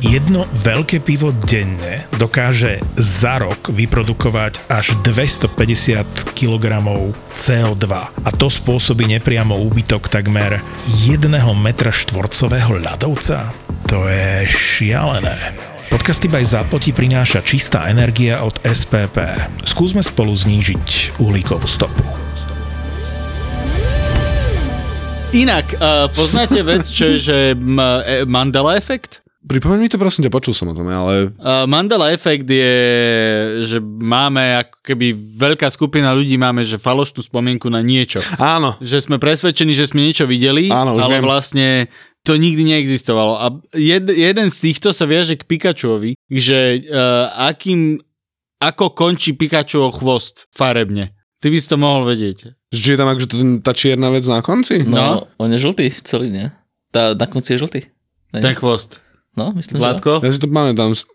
[0.00, 6.80] Jedno veľké pivo denne dokáže za rok vyprodukovať až 250 kg
[7.36, 10.64] CO2 a to spôsobí nepriamo úbytok takmer
[11.04, 11.28] 1
[11.60, 13.52] metra štvorcového ľadovca.
[13.92, 15.36] To je šialené.
[15.92, 19.20] Podcasty by Zápoti prináša čistá energia od SPP.
[19.68, 22.08] Skúsme spolu znížiť uhlíkovú stopu.
[25.36, 29.19] Inak, uh, poznáte vec, čo je, že m- e- Mandela efekt?
[29.40, 31.32] Pripomeň mi to prosím ťa, počul som o tom, ale...
[31.40, 32.76] Uh, Mandela efekt je,
[33.64, 38.20] že máme ako keby veľká skupina ľudí máme, že falošnú spomienku na niečo.
[38.36, 38.76] Áno.
[38.84, 41.24] Že sme presvedčení, že sme niečo videli, Áno, už ale viem.
[41.24, 41.66] vlastne
[42.20, 43.40] to nikdy neexistovalo.
[43.40, 47.96] A jed, jeden z týchto sa viaže k Pikachuovi, že uh, akým,
[48.60, 51.16] ako končí Pikachuov chvost farebne.
[51.40, 52.52] Ty by si to mohol vedieť.
[52.76, 53.26] Že je tam akože
[53.64, 54.84] tá čierna vec na konci?
[54.84, 54.92] No.
[54.92, 55.08] No,
[55.40, 56.52] on je žltý celý, nie?
[56.92, 57.80] Tá, na konci je žltý.
[58.36, 59.00] Ten chvost.
[59.36, 60.10] No, myslím, že Vládko?
[60.20, 61.06] Ja si to pamätám s,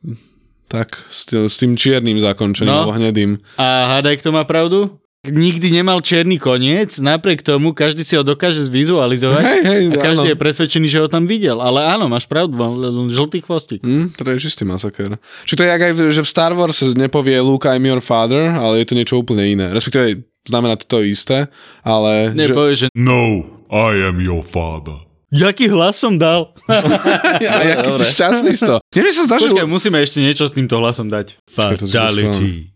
[0.65, 2.95] tak, s, tým, s tým čiernym zakončením, No.
[2.95, 3.37] hnedým.
[3.59, 4.97] A hádaj, kto má pravdu?
[5.25, 10.29] Nikdy nemal čierny koniec, napriek tomu každý si ho dokáže zvizualizovať Hej, hej, a každý
[10.29, 10.31] áno.
[10.31, 11.57] je presvedčený, že ho tam videl.
[11.57, 13.81] Ale áno, máš pravdu, mal len žltý chvostík.
[13.81, 15.17] Hm, to je čistý masaker.
[15.49, 18.85] Či to je jak aj, že v Star Wars nepovie Luke, I'm your father, ale
[18.85, 19.73] je to niečo úplne iné.
[19.73, 21.49] Respektíve znamená to to isté,
[21.81, 22.29] ale...
[22.37, 25.04] Ne, že, že No, I am your father.
[25.31, 26.53] Jaký hlas som dal?
[27.41, 28.13] a jaký si Dobre.
[28.13, 28.79] šťastný z toho.
[28.81, 29.49] Mne sa zdá, že...
[29.49, 31.37] Počkaj, musíme ešte niečo s týmto hlasom dať.
[31.37, 32.75] Si Fatality.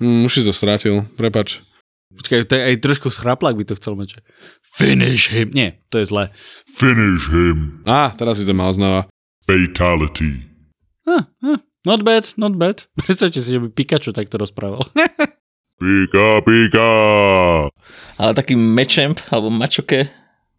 [0.00, 1.62] Hm, už si to strátil, prepač.
[2.14, 4.22] Počkaj, to je aj trošku schraplák by to chcel mať.
[4.62, 5.50] Finish him.
[5.50, 6.30] Nie, to je zlé.
[6.66, 7.82] Finish him.
[7.86, 9.10] Á, teraz si to mal znova.
[9.42, 10.46] Fatality.
[11.04, 11.58] Huh, huh.
[11.84, 12.86] Not bad, not bad.
[13.02, 14.88] Predstavte si, že by Pikachu takto rozprával.
[15.74, 16.90] Pika, pika.
[18.14, 20.06] Ale taký Mečemp, alebo Mačoke,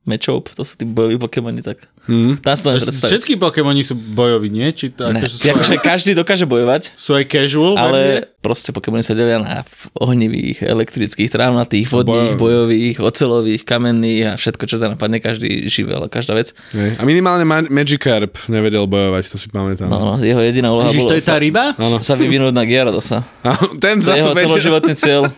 [0.06, 2.38] Mečoup, to sú tí bojoví Pokémoni, tak Hm.
[2.38, 3.10] tam si to neviem predstaviť.
[3.10, 4.70] Všetky Pokémoni sú bojoví, nie?
[4.70, 5.18] Či to, Ne.
[5.18, 7.82] akože sú, Akože každý dokáže bojovať, sú aj casual verzie?
[7.84, 8.00] ale
[8.40, 14.78] proste Pokémony sa delia na ohnivých, elektrických, trávnatých, vodných, bojových, ocelových, kamenných a všetko, čo
[14.78, 16.54] sa napadne, každý živel, každá vec.
[16.72, 16.94] Hej.
[16.96, 19.90] A minimálne Ma- Magikarp nevedel bojovať, to si pamätám.
[19.90, 21.74] No, no, jeho jediná úloha Ježiš, bolo to je tá sa, ryba?
[21.74, 21.98] Áno.
[22.00, 23.26] sa vyvinúť na Gyaradosa.
[23.82, 25.26] Ten To za je jeho celoživotný cieľ.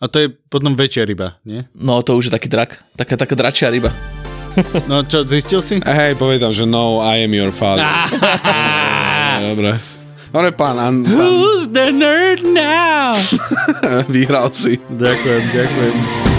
[0.00, 1.60] A to je potom väčšia ryba, nie?
[1.76, 2.80] No, to už je taký drak.
[2.96, 3.92] Taká, taká dračia ryba.
[4.90, 5.78] No čo, zistil si?
[5.78, 7.86] Hej, povie tam, že no, I am your father.
[9.46, 9.78] Dobre.
[10.34, 13.14] Dobre, pán, an, pán Who's the nerd now?
[14.14, 14.82] vyhral si.
[14.90, 16.29] ďakujem, ďakujem.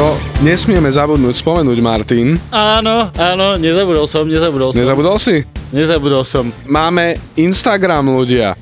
[0.00, 2.32] Čo nesmieme zabudnúť spomenúť, Martin.
[2.48, 4.80] Áno, áno, nezabudol som, nezabudol som.
[4.80, 5.44] Nezabudol si?
[5.76, 6.48] Nezabudol som.
[6.64, 8.56] Máme Instagram, ľudia.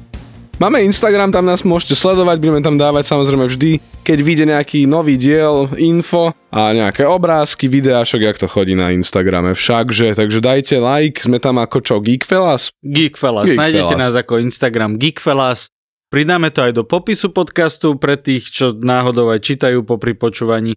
[0.59, 5.15] Máme Instagram, tam nás môžete sledovať, budeme tam dávať samozrejme vždy, keď vyjde nejaký nový
[5.15, 10.83] diel, info a nejaké obrázky, videá, však jak to chodí na Instagrame všakže, takže dajte
[10.83, 12.75] like, sme tam ako čo, Geekfellas?
[12.83, 13.47] Geekfellas.
[13.47, 13.63] Geekfellas.
[13.63, 15.71] Nájdete nás ako Instagram Geekfellas.
[16.11, 20.75] Pridáme to aj do popisu podcastu pre tých, čo náhodou aj čítajú po pripočúvaní.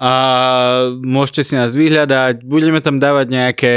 [0.00, 0.12] A
[1.04, 2.40] môžete si nás vyhľadať.
[2.48, 3.72] Budeme tam dávať nejaké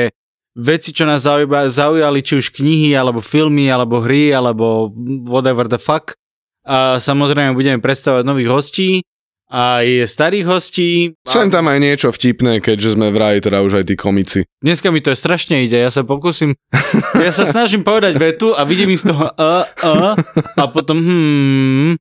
[0.56, 4.88] veci, čo nás zaujíma, zaujali, či už knihy, alebo filmy, alebo hry, alebo
[5.28, 6.16] whatever the fuck.
[6.64, 9.04] A samozrejme budeme predstavovať nových hostí,
[9.54, 10.92] aj starých hostí.
[11.28, 14.40] Sem tam aj niečo vtipné, keďže sme vraj teda už aj tí komici.
[14.66, 16.58] Dneska mi to strašne ide, ja sa pokúsim,
[17.14, 19.94] ja sa snažím povedať vetu a vidím z toho a, a,
[20.58, 21.92] a potom hmm,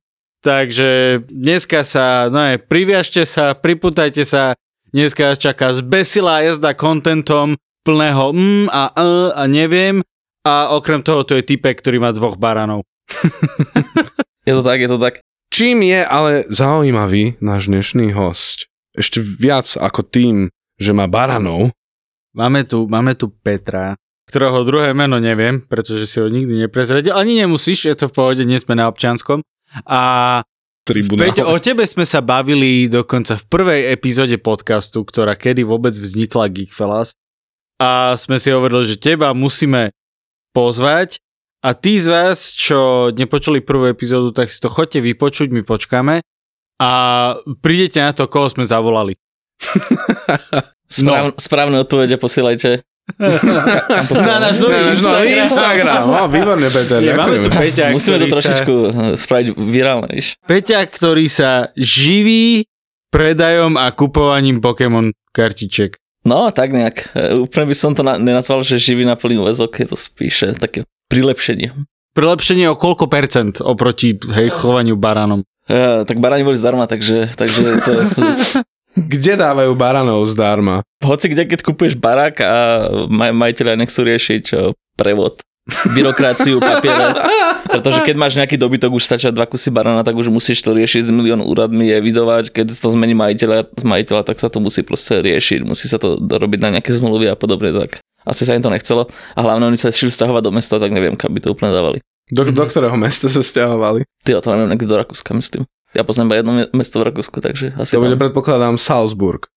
[0.43, 4.59] takže dneska sa, no je, priviažte sa, priputajte sa,
[4.91, 9.03] dneska vás čaká zbesilá jazda kontentom plného mm a a
[9.39, 10.03] a neviem
[10.43, 12.83] a okrem toho tu je typek, ktorý má dvoch baranov.
[14.43, 15.15] Je to tak, je to tak.
[15.55, 18.67] Čím je ale zaujímavý náš dnešný host?
[18.99, 20.51] Ešte viac ako tým,
[20.83, 21.71] že má baranov.
[22.35, 23.95] Máme tu, máme tu Petra,
[24.27, 27.15] ktorého druhé meno neviem, pretože si ho nikdy neprezradil.
[27.15, 29.47] Ani nemusíš, je to v pohode, nie sme na občianskom.
[29.87, 30.01] A
[30.83, 31.31] Tribunál.
[31.31, 36.51] Peťo, o tebe sme sa bavili dokonca v prvej epizóde podcastu, ktorá kedy vôbec vznikla
[36.51, 37.15] Geekfellas.
[37.79, 39.95] A sme si hovorili, že teba musíme
[40.51, 41.23] pozvať
[41.63, 46.19] a tí z vás, čo nepočuli prvú epizódu, tak si to chodte vypočuť, my počkáme
[46.83, 46.91] a
[47.63, 49.15] prídete na to, koho sme zavolali.
[50.91, 51.39] Správ, no.
[51.39, 52.83] Správne odpovede posielajte.
[54.13, 56.03] Na náš nový Na náš nový Instagram.
[56.07, 56.99] No, výborne, Peter.
[57.03, 57.49] Je, máme tu.
[57.51, 60.39] Peťa, Musíme to trošičku sa, eh, spraviť virálne, víš.
[60.47, 62.65] Peťa, ktorý sa živí
[63.11, 65.99] predajom a kupovaním Pokémon kartiček.
[66.23, 67.11] No, tak nejak.
[67.19, 70.55] E, Úplne by som to na, nenazval, že živý na plný väzok, je to spíše
[70.55, 71.75] také prilepšenie.
[72.15, 75.43] prilepšenie o koľko percent oproti hej, chovaniu baránom?
[75.67, 78.03] Ja, tak baráni boli zdarma, takže, takže to je...
[78.93, 80.85] Kde dávajú baranov zdarma?
[81.01, 82.55] Hoci kde, keď kupuješ barák a
[83.09, 85.41] maj, majiteľia nechcú riešiť čo, prevod,
[85.95, 87.15] byrokraciu, papiere,
[87.71, 91.09] pretože keď máš nejaký dobytok, už stačia dva kusy barana, tak už musíš to riešiť
[91.09, 95.23] s milión úradmi, evidovať, keď to zmení majiteľa, z majiteľa, tak sa to musí proste
[95.23, 98.75] riešiť, musí sa to dorobiť na nejaké zmluvy a podobne, tak asi sa im to
[98.75, 101.71] nechcelo a hlavne oni sa šli stahovať do mesta, tak neviem, kam by to úplne
[101.71, 102.03] dávali.
[102.31, 104.03] Do, do ktorého mesta sa stiahovali?
[104.27, 105.67] Ty to neviem, niekde do Rakúska, myslím.
[105.93, 108.23] Ja poznám iba jedno me- mesto v Rakúsku, takže asi To bude, tam.
[108.29, 109.49] predpokladám, Salzburg.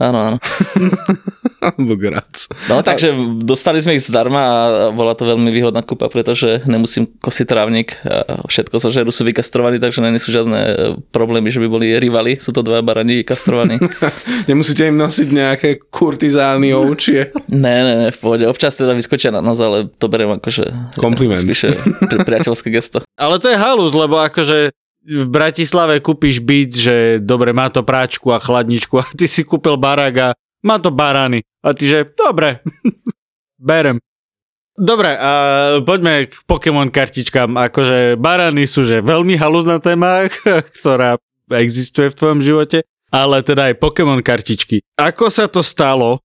[0.00, 0.36] Áno, áno.
[2.00, 2.48] Graz.
[2.72, 3.12] No takže
[3.44, 8.48] dostali sme ich zdarma a bola to veľmi výhodná kúpa, pretože nemusím kosiť trávnik a
[8.48, 10.74] všetko sa žeru sú vykastrovaní, takže nie sú žiadne e,
[11.12, 12.40] problémy, že by boli rivali.
[12.40, 13.76] Sú to dva barani vykastrovaní.
[14.50, 17.36] Nemusíte im nosiť nejaké kurtizány ovčie.
[17.52, 18.48] ne, ne, ne, v pohode.
[18.48, 20.64] Občas teda vyskočia na nos, ale to beriem ako, že
[20.96, 21.44] Kompliment.
[21.44, 21.76] spíše
[22.08, 23.04] pri, priateľské gesto.
[23.20, 28.30] Ale to je halus, lebo akože v Bratislave kúpiš byt, že dobre, má to práčku
[28.30, 30.28] a chladničku a ty si kúpil barák a
[30.60, 31.40] má to barány.
[31.64, 32.60] A ty že, dobre,
[33.60, 34.00] berem.
[34.80, 35.32] Dobre, a
[35.84, 37.52] poďme k Pokémon kartičkám.
[37.68, 40.28] Akože barány sú že veľmi haluzná téma,
[40.80, 41.20] ktorá
[41.52, 42.78] existuje v tvojom živote,
[43.12, 44.80] ale teda aj Pokémon kartičky.
[44.96, 46.24] Ako sa to stalo,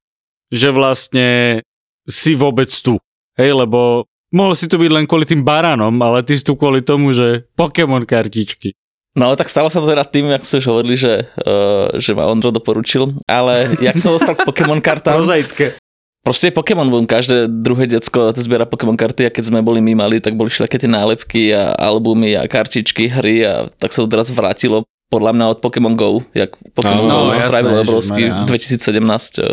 [0.53, 1.59] že vlastne
[2.07, 2.95] si vôbec tu?
[3.35, 6.83] Hej, lebo mohol si tu byť len kvôli tým baránom, ale ty si tu kvôli
[6.83, 8.75] tomu, že Pokémon kartičky.
[9.15, 12.27] No tak stalo sa to teda tým, jak ste už hovorili, že, uh, že ma
[12.27, 15.79] Ondro doporučil, ale jak som dostal k Pokémon kartám, Prozaické.
[16.19, 19.79] Proste je Pokémon Boom, každé druhé decko to zbiera Pokémon karty a keď sme boli
[19.79, 24.03] my mali, tak boli všelijaké tie nálepky a albumy a kartičky, hry a tak sa
[24.03, 24.83] to teraz vrátilo
[25.13, 28.49] podľa mňa od Pokémon Go, jak Pokémon No, Go jasné, spravil obrovský ježišmarja, áno.
[28.49, 29.45] 2017 eh,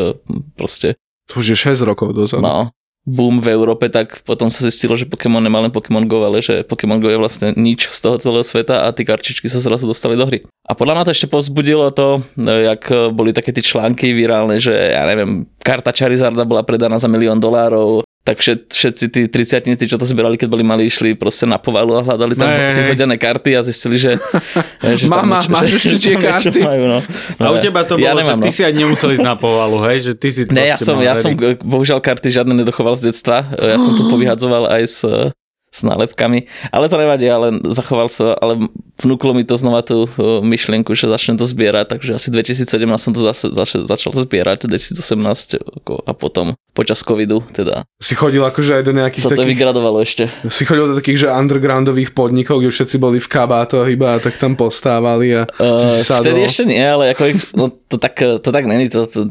[0.56, 0.88] proste,
[1.30, 2.42] To už je 6 rokov dozadu.
[2.42, 2.72] no
[3.02, 6.62] boom v Európe, tak potom sa zistilo, že Pokémon nemá len Pokémon Go, ale že
[6.62, 10.14] Pokémon Go je vlastne nič z toho celého sveta a tie kartičky sa zrazu dostali
[10.14, 10.46] do hry.
[10.62, 14.62] A podľa mňa to ešte povzbudilo to, eh, jak eh, boli také tie články virálne,
[14.62, 19.90] že ja neviem, karta Charizarda bola predaná za milión dolárov, tak všet, všetci tí triciatníci,
[19.90, 22.82] čo to zbierali, keď boli mali, išli proste na povalu a hľadali tam Hej, tie
[22.94, 24.14] hodené karty a zistili, že...
[25.02, 26.60] že Mama, máš ešte tie že karty?
[26.62, 26.98] Majú, no.
[27.42, 28.54] A u teba to ja bolo, nemám, že ty no.
[28.54, 29.96] si aj nemusel ísť na povalu, hej?
[30.06, 33.42] Že ty si Ne, ja som, ja som eh, bohužiaľ karty žiadne nedochoval z detstva.
[33.58, 35.34] Eh, Ja som to povyhadzoval aj s, eh,
[35.72, 36.44] s nálepkami.
[36.68, 38.68] Ale to nevadí, ale zachoval sa, ale
[39.00, 43.10] vnúklo mi to znova tú eh, myšlienku, že začnem to zbierať, takže asi 2017 som
[43.10, 48.80] to zase, zase začal zbierať, 2018 ako- a potom počas covidu teda Si chodil akože
[48.80, 49.50] aj do nejakých sa to takých...
[49.52, 50.28] vygradovalo ešte.
[50.48, 54.36] Si chodil do takých, že undergroundových podnikov, kde všetci boli v kabátoch iba a tak
[54.36, 56.24] tam postávali a si si Uh, sadol.
[56.28, 57.22] vtedy ešte nie, ale ako,
[57.54, 58.88] no, to, tak, to tak není.
[58.88, 59.24] To, to,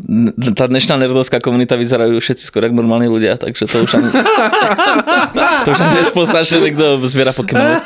[0.54, 4.10] tá dnešná nerdovská komunita vyzerajú všetci skoro ako normálni ľudia, takže to už ani,
[5.66, 5.94] to už ani
[6.40, 7.84] že niekto zbiera Pokémon.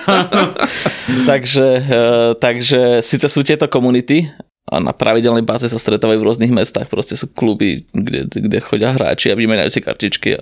[1.30, 4.30] takže, uh, takže síce sú tieto komunity,
[4.66, 8.98] a na pravidelnej báze sa stretávajú v rôznych mestách, proste sú kluby, kde, kde chodia
[8.98, 10.42] hráči a vymeniajú si kartičky a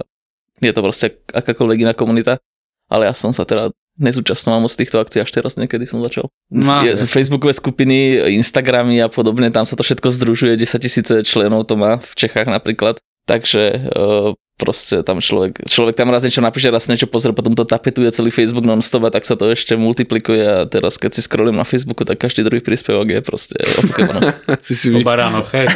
[0.64, 2.40] je to proste akákoľvek iná komunita,
[2.88, 6.32] ale ja som sa teda nezúčastnoval moc týchto akcií, až teraz niekedy som začal.
[6.50, 6.82] No.
[6.82, 11.68] Je, sú facebookové skupiny, Instagramy a podobne, tam sa to všetko združuje, 10 tisíce členov
[11.70, 12.98] to má v Čechách napríklad,
[13.28, 17.66] takže uh, proste tam človek, človek tam raz niečo napíše, raz niečo pozrie, potom to
[17.66, 21.58] tapetuje celý Facebook non-stop a tak sa to ešte multiplikuje a teraz keď si scrollujem
[21.58, 24.38] na Facebooku, tak každý druhý príspevok je proste o Pokémonoch.
[24.66, 25.68] si, si, vy, baránoch, hej.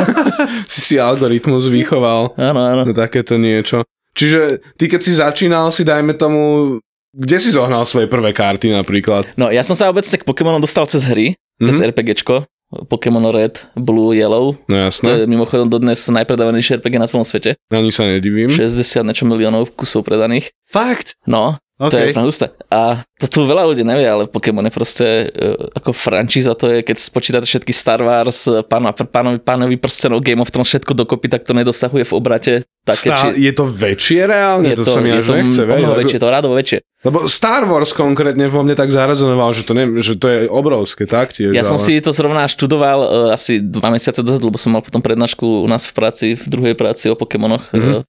[0.72, 2.82] si si algoritmus vychoval áno, áno.
[2.86, 3.82] na takéto niečo.
[4.12, 6.76] Čiže ty keď si začínal si, dajme tomu,
[7.10, 9.26] kde si zohnal svoje prvé karty napríklad?
[9.34, 11.90] No ja som sa obecne k Pokémonom dostal cez hry, cez Mhm.
[11.94, 14.54] RPGčko, Pokémon Red, Blue, Yellow.
[14.66, 17.58] No To je jasné, mimochodom dodnes najpredávanejšie RPG na celom svete.
[17.66, 18.46] ani sa nedivím.
[18.46, 18.70] 60
[19.02, 20.54] niečo miliónov kusov predaných.
[20.70, 21.18] Fakt?
[21.26, 21.98] No, to OK.
[21.98, 22.46] je úplne husté.
[22.70, 26.78] A to tu veľa ľudí nevie, ale Pokémon je proste uh, ako frančíza, to je,
[26.86, 31.42] keď spočítate všetky Star Wars, pána, pánovi, pánovi prstenov, Game of Thrones, všetko dokopy, tak
[31.42, 32.52] to nedosahuje v obrate.
[32.86, 34.70] Také, Stá, je to väčšie reálne?
[34.70, 35.84] je to, sa mi až nechce veriť.
[35.88, 36.78] Ako- väčšie, to rádovo väčšie.
[37.00, 41.08] Lebo Star Wars konkrétne vo mne tak zarezonoval, že to, ne, že to je obrovské
[41.08, 41.56] taktiež.
[41.56, 41.84] Ja som ale...
[41.88, 45.68] si to zrovna študoval uh, asi dva mesiace dozadu, lebo som mal potom prednášku u
[45.68, 47.72] nás v práci, v druhej práci o Pokémonoch.
[47.72, 47.80] Mhm.
[47.80, 48.00] Mm-hmm.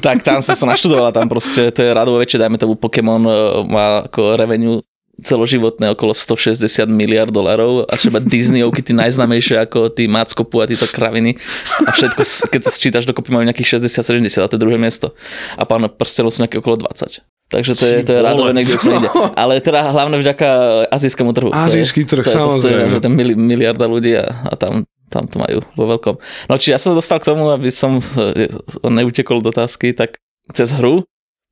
[0.04, 3.64] tak tam som sa naštudoval, tam proste to je radovo väčšie, dajme tomu Pokémon uh,
[3.64, 4.84] má ako revenue
[5.22, 10.86] celoživotné okolo 160 miliard dolárov a třeba Disneyovky tí najznámejšie ako tí Mackopu a títo
[10.86, 11.38] kraviny
[11.82, 15.14] a všetko, keď sa sčítaš dokopy majú nejakých 60-70 a to je druhé miesto.
[15.54, 17.22] A pán prstenov sú nejaké okolo 20.
[17.44, 19.10] Takže to je, to je Ty vole, niekde úplne inde.
[19.36, 20.48] Ale teda hlavne vďaka
[20.88, 21.52] azijskému trhu.
[21.52, 22.88] To je- Azijský trh, to je, to samozrejme.
[22.88, 26.14] že ten mili, miliarda ľudí a, a tam, tam to majú vo veľkom.
[26.48, 28.48] No či ja som dostal k tomu, aby som eh,
[28.82, 30.16] neutekol do otázky, tak
[30.50, 31.04] cez hru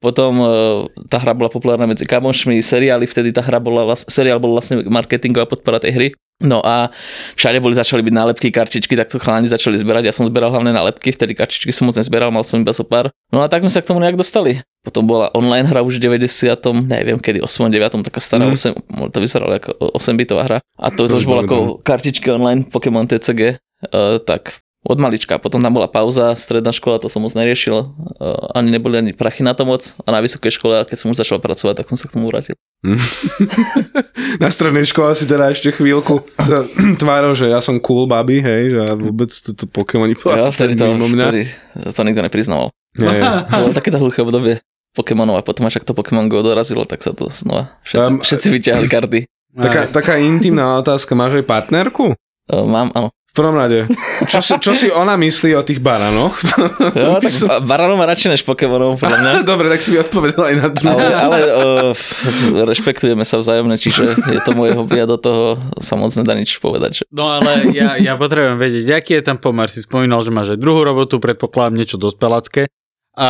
[0.02, 0.47] Potom e,
[1.06, 5.47] tá hra bola populárna medzi kamošmi, seriály, vtedy tá hra bola, seriál bol vlastne marketingová
[5.47, 6.09] podpora tej hry.
[6.42, 6.90] No a
[7.38, 10.11] všade boli začali byť nálepky, kartičky, tak to chalani začali zberať.
[10.11, 13.14] Ja som zberal hlavne nálepky, vtedy kartičky som moc nezberal, mal som iba so pár.
[13.30, 14.59] No a tak sme sa k tomu nejak dostali.
[14.82, 16.26] Potom bola online hra už v 90.
[16.90, 17.71] neviem kedy, 8.
[17.71, 18.02] 9.
[18.02, 18.59] taká stará Mm.
[18.59, 20.59] 8, to vyzeralo ako 8 bitová hra.
[20.82, 21.56] A to, to To už bolo si ako
[21.87, 23.62] kartičky online Pokémon TCG.
[23.87, 25.39] Uh, tak od malička.
[25.39, 27.95] Potom tam bola pauza, stredná škola, to som moc neriešil.
[28.19, 29.95] Uh, ani neboli ani prachy na to moc.
[30.03, 32.59] A na vysokej škole, keď som už začal pracovať, tak som sa k tomu vrátil.
[34.43, 36.67] Na strednej škole si teda ešte chvíľku sa
[37.03, 40.91] tváril, že ja som cool baby, hej, že ja vôbec toto Pokémoni Ja, vtedy to,
[40.91, 41.27] mňa.
[41.31, 41.43] vtedy
[41.95, 42.75] to nikto nepriznával.
[42.99, 43.23] Nie.
[43.49, 44.61] Bolo takéto hluché obdobie
[44.93, 48.21] Pokémonov a potom až ak to Pokémon Go dorazilo, tak sa to znova všetci, Um,
[48.21, 49.19] všetci vyťahli karty.
[49.53, 52.12] Taká, taká intimná otázka, máš aj partnerku?
[52.51, 53.09] Uh, mám, áno.
[53.33, 53.89] V prvom rade,
[54.29, 56.37] čo si, čo si ona myslí o tých baranoch?
[57.17, 59.33] By tak som- ba- Baranov má radšej než Pokémonov, podľa mňa.
[59.49, 60.93] Dobre, tak si mi odpovedal aj na druhé.
[60.93, 65.97] Ale, ale uh, rešpektujeme sa vzájomne, čiže je to moje hobby a do toho sa
[65.97, 67.01] moc nedá nič povedať.
[67.01, 67.03] Že...
[67.09, 69.73] No ale ja, ja potrebujem vedieť, aký je tam pomer.
[69.73, 72.69] Si spomínal, že máš aj druhú robotu, predpokladám niečo dospelácké.
[73.17, 73.29] A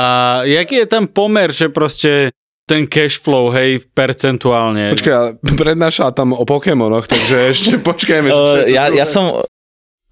[0.50, 2.34] jaký je tam pomer, že proste
[2.66, 4.94] ten cash flow, hej, percentuálne.
[4.94, 8.30] Počkaj, prednášala tam o Pokémonoch, takže ešte počkajme.
[8.30, 9.42] Uh, ja, ja som,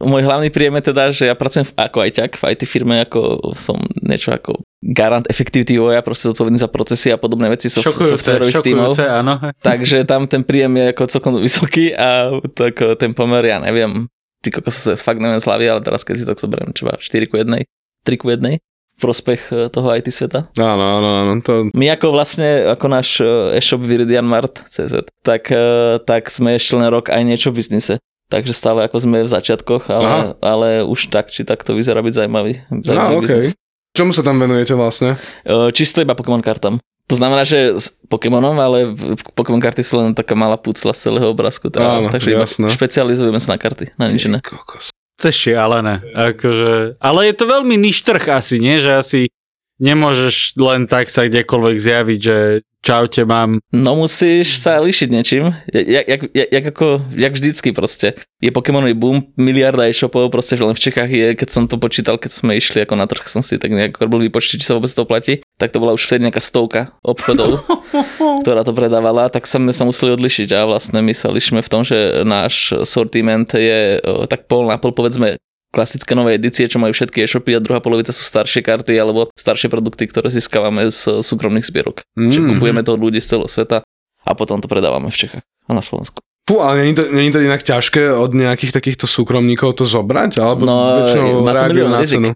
[0.00, 3.52] môj hlavný príjem je teda, že ja pracujem v, ako ajťak v IT firme, ako
[3.54, 8.64] som niečo ako garant efektivity vývoja, proste zodpovedný za procesy a podobné veci šokujúce, softwarových
[8.64, 8.92] tímov.
[8.96, 9.34] áno.
[9.68, 14.08] Takže tam ten príjem je ako celkom vysoký a tak eh, ten pomer, ja neviem,
[14.40, 17.28] ty kokos sa fakt neviem z hlavy, ale teraz keď si tak zoberiem, čo 4
[17.28, 20.48] ku 1, 3 ku 1 v prospech eh, toho IT sveta.
[20.56, 21.68] Áno, áno, áno, to...
[21.76, 25.52] My ako vlastne, ako náš eh, e-shop Viridian Mart CZ, tak,
[26.08, 28.00] tak sme ešte len rok aj niečo v biznise.
[28.30, 32.14] Takže stále ako sme v začiatkoch, ale, ale už tak, či tak to vyzerá byť
[32.14, 33.26] zaujímavý, Á, zaujímavý okej.
[33.26, 33.54] biznis.
[33.90, 35.18] Čomu sa tam venujete vlastne?
[35.74, 36.78] Čisto iba Pokémon kartám.
[37.10, 38.94] To znamená, že s Pokémonom, ale
[39.34, 41.66] Pokémon karty sú len taká malá pucla z celého obrázku.
[41.66, 42.70] Teda, Áno, takže iba jasné.
[42.70, 44.38] špecializujeme sa na karty, na nič iné.
[45.18, 46.06] To je šialené.
[46.14, 48.78] Akože, ale je to veľmi niž trh asi, nie?
[48.78, 49.20] Že asi
[49.82, 52.36] nemôžeš len tak sa kdekoľvek zjaviť, že
[52.80, 53.60] čaute mám.
[53.70, 55.52] No musíš sa líšiť niečím.
[55.70, 58.16] Jak, jak, jak, jak, ako, jak vždycky proste.
[58.40, 62.16] Je Pokémonový boom, miliarda e-shopov, proste že len v Čechách je, keď som to počítal,
[62.16, 64.88] keď sme išli ako na trh, som si tak nejak robil výpočty, či sa vôbec
[64.88, 67.68] to platí, tak to bola už vtedy nejaká stovka obchodov,
[68.42, 71.84] ktorá to predávala, tak sme sa museli odlišiť a vlastne my sa lišíme v tom,
[71.84, 74.00] že náš sortiment je
[74.32, 75.36] tak pol na pol, povedzme,
[75.70, 79.66] klasické nové edície, čo majú všetky e-shopy a druhá polovica sú staršie karty alebo staršie
[79.66, 82.02] produkty, ktoré získavame z súkromných zbierok.
[82.12, 82.48] Čiže Mm.
[82.52, 83.86] kupujeme to od ľudí z celého sveta
[84.20, 86.18] a potom to predávame v Čechách a na Slovensku.
[86.44, 90.36] Fú, ale není to, není to inak ťažké od nejakých takýchto súkromníkov to zobrať?
[90.36, 92.18] Alebo No, väčšinou reagujú na rizik.
[92.18, 92.30] cenu?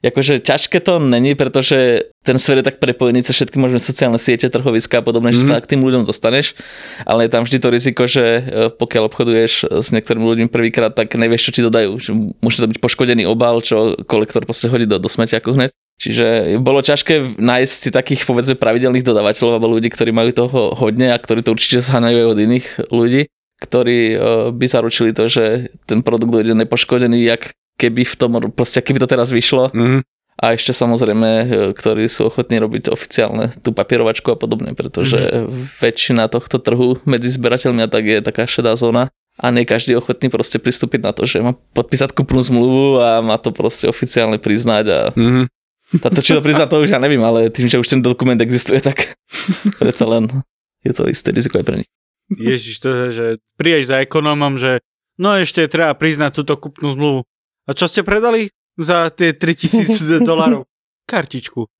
[0.00, 4.48] Akože ťažké to není, pretože ten svet je tak prepojený cez všetky možné sociálne siete,
[4.48, 5.44] trhoviska a podobné, mm-hmm.
[5.44, 5.52] že Mhm.
[5.52, 6.56] sa k tým ľuďom dostaneš,
[7.04, 8.42] ale je tam vždy to riziko, že e,
[8.72, 12.00] pokiaľ obchoduješ s niektorými ľuďmi prvýkrát, tak nevieš, čo ti dodajú.
[12.00, 15.70] Že Môže to byť poškodený obal, čo kolektor proste hodí do, do smeťaku hneď.
[16.00, 21.12] Čiže bolo ťažké nájsť si takých povedzme pravidelných dodávateľov alebo ľudí, ktorí majú toho hodne
[21.12, 23.22] a ktorí to určite zháňajú aj od iných ľudí,
[23.60, 24.16] ktorí e,
[24.56, 29.08] by zaručili to, že ten produkt dojde nepoškodený, jak keby v tom, proste keby to
[29.08, 30.04] teraz vyšlo Mhm.
[30.36, 35.80] a ešte samozrejme, e, ktorí sú ochotní robiť oficiálne tú papierovačku a podobne, pretože mm-hmm.
[35.80, 39.08] väčšina tohto trhu medzi zberateľmi a tak je taká šedá zóna
[39.40, 43.08] a nie každý je ochotný proste pristúpiť na to, že má podpísať kúpnu zmluvu a
[43.24, 45.42] má to proste oficiálne priznať a Mhm.
[46.00, 48.80] táto či to priznať to už ja neviem, ale tým, že už ten dokument existuje,
[48.80, 49.16] tak
[49.80, 50.28] predsa len
[50.84, 51.90] je to isté riziko aj pre nich.
[52.30, 53.26] Ježiš, to je, že
[53.58, 54.78] prídeš za ekonómom, že
[55.18, 57.20] no ešte treba priznať túto kupnú zmluvu.
[57.70, 60.66] A čo ste predali za tie 3000 dolarov?
[61.06, 61.70] Kartičku.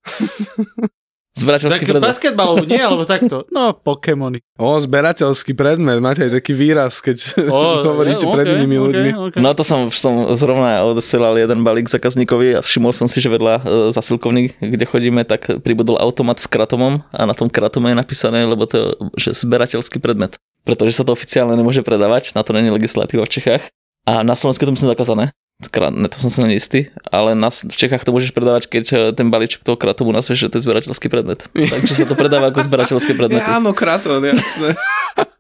[1.31, 2.11] Zberateľský Tak predmet.
[2.11, 2.83] basketbalovú, nie?
[2.87, 3.47] Alebo takto?
[3.55, 4.43] No, Pokémony.
[4.59, 7.59] O, zberateľský predmet, máte aj taký výraz, keď O,
[7.95, 9.11] hovoríte je, pred inými ok, ľuďmi.
[9.15, 9.35] ok.
[9.39, 13.55] No to som, som zrovna odosielal jeden balík zákazníkovi a všimol som si, že vedľa
[13.57, 13.63] e,
[13.95, 18.67] zasilkovní, kde chodíme, tak pribudol automat s kratomom a na tom kratome je napísané, lebo
[18.67, 20.35] to je že zberateľský predmet.
[20.67, 23.63] Pretože sa to oficiálne nemôže predávať, na to není legislatíva v Čechách.
[24.05, 25.31] A na Slovensku to myslím zakázané.
[25.69, 28.85] Krát, ne, to som si není istý, ale na, v Čechách to môžeš predávať, keď
[28.89, 31.53] e, ten balíček toho kratomu nazveš, že to je zberateľský predmet.
[31.77, 33.45] Takže sa to predáva ako zberateľské predmety.
[33.45, 34.73] Ja, áno, kraton, jasné.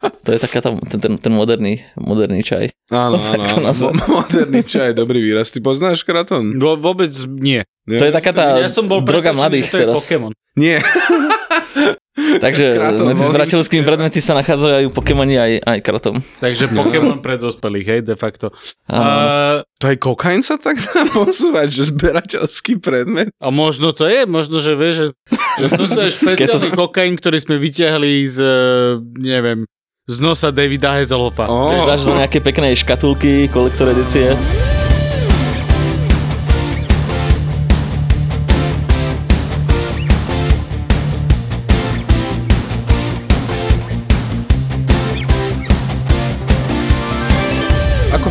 [0.00, 2.68] To je taká tam, ten, ten, ten moderný, moderný čaj.
[2.92, 4.04] Áno, Tak áno, to áno.
[4.20, 5.48] Moderný čaj, dobrý výraz.
[5.48, 6.56] Ty poznáš kraton?
[6.60, 7.64] Vo- Vôbec nie.
[7.88, 7.96] Nie?
[7.96, 9.96] To je taká tá Ja som bol droga mladých že to je teraz.
[9.96, 10.32] Pokémon.
[10.52, 10.84] Nie.
[12.20, 13.86] Takže Kratom medzi no.
[13.86, 16.20] predmety sa nachádzajú Pokémoni aj, aj kratom.
[16.42, 18.52] Takže Pokémon pre dospelých, hej, de facto.
[18.90, 23.32] A, To aj kokain sa tak dá posúvať, že zberateľský predmet.
[23.40, 25.06] a možno to je, možno, že vieš, že,
[25.64, 28.54] že to je špeciálny kokain, ktorý sme vyťahli z, e,
[29.16, 29.64] neviem,
[30.10, 31.46] z nosa Davida Hazelhoffa.
[31.86, 34.34] Dáš do nejaké peknej škatulky, kolektor edície.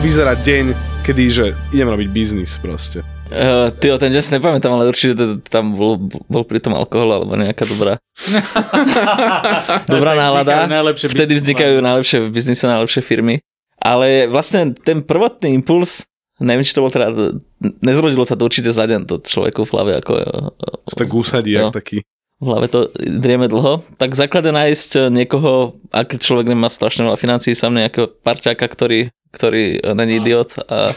[0.10, 0.74] Vyzerá deň,
[1.06, 3.06] kedy, že idem robiť biznis proste.
[3.30, 5.14] Uh, tyjo, ten deň si nepamätám, ale určite
[5.54, 8.02] tam bol, bol pri tom alkohol alebo nejaká dobrá,
[9.94, 10.66] dobrá nálada.
[10.98, 13.38] Vtedy vznikajú najlepšie v biznise, najlepšie firmy.
[13.78, 16.10] Ale vlastne ten prvotný impuls,
[16.42, 17.14] neviem, či to bol teda,
[17.86, 20.14] nezrodilo sa to určite za deň, to človeku v hlave ako
[20.90, 21.70] To tak usadí, No.
[21.70, 22.02] taký.
[22.42, 27.54] v hlave to drieme dlho, tak základe nájsť niekoho, ak človek nemá strašne veľa financií,
[27.54, 30.94] sám nejakého parťáka, ktorý, ktorý není idiot a,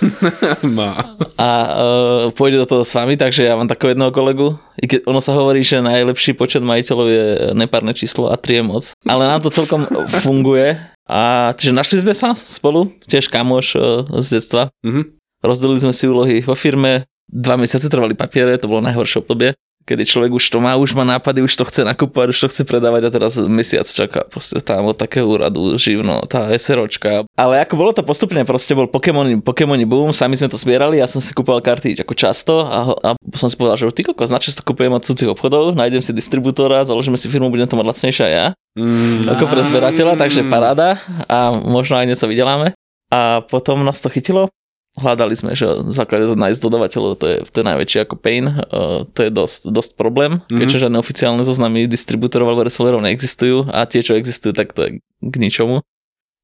[0.64, 1.04] Má.
[1.40, 4.56] a uh, pôjde do toho s vami, takže ja mám takého jedného kolegu.
[4.80, 8.64] I keď ono sa hovorí, že najlepší počet majiteľov je nepárne číslo a 3 je
[8.64, 8.84] moc.
[9.04, 9.84] Ale nám to celkom
[10.24, 10.80] funguje.
[11.04, 14.72] A takže našli sme sa spolu, tiež kamoš uh, z detstva.
[14.80, 15.20] Mhm.
[15.42, 20.02] Rozdelili sme si úlohy vo firme, dva mesiace trvali papiere, to bolo najhoršie obdobie kedy
[20.06, 23.08] človek už to má, už má nápady, už to chce nakúpať, už to chce predávať
[23.08, 27.26] a teraz mesiac čaká proste tam od takého úradu, živno, tá SROčka.
[27.34, 31.10] Ale ako bolo to postupne, proste bol Pokémon, Pokémoni boom, sami sme to zbierali, ja
[31.10, 34.38] som si kúpoval karty ako často a, a som si povedal, že ty kokos, na
[34.38, 37.76] čo si to kúpujem od cudzích obchodov, nájdem si distribútora, založíme si firmu, budem to
[37.76, 39.28] mať lacnejšie aj ja, Mm.
[39.28, 40.96] ako pre zberateľa, takže paráda
[41.28, 42.72] a možno aj niečo vydeláme.
[43.12, 44.48] A potom nás to chytilo,
[44.92, 49.08] hľadali sme, že v základe nájsť dodavateľov, to je, to je najväčší ako pain, uh,
[49.08, 50.58] to je dosť, dosť problém, Mhm.
[50.60, 54.90] keďže žiadne oficiálne zoznamy distribútorov alebo resellerov neexistujú a tie, čo existujú, tak to je
[55.00, 55.80] k ničomu.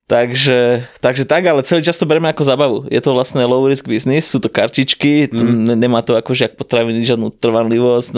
[0.08, 2.76] Takže, takže tak, ale celý čas to bereme ako zábavu.
[2.88, 5.76] Je to vlastne low risk business, sú to kartičky, mm.
[5.76, 8.16] nemá to akože ak potraviny žiadnu trvanlivosť,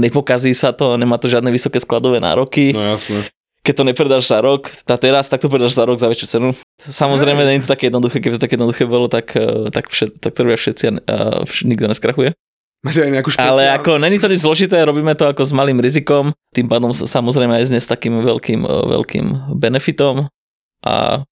[0.00, 3.28] nepokazí sa to, nemá to žiadne vysoké skladové nároky No jasné.
[3.66, 6.48] Keď to nepredáš za rok, tá teraz, tak to predáš za rok za väčšiu cenu.
[6.78, 10.22] Samozrejme, nie je to také jednoduché, keby to také jednoduché bolo, tak, eh, tak, všet,
[10.22, 12.30] tak to robia všetci a a vš- nikto neskrachuje.
[12.86, 13.58] Máte aj nejakú špeciálnu?
[13.58, 17.10] Ale ako není to nič zložité, robíme to ako s malým rizikom, tým pádom sa-
[17.10, 19.26] samozrejme aj s takým veľkým, eh, veľkým
[19.58, 20.30] benefitom
[20.86, 21.26] a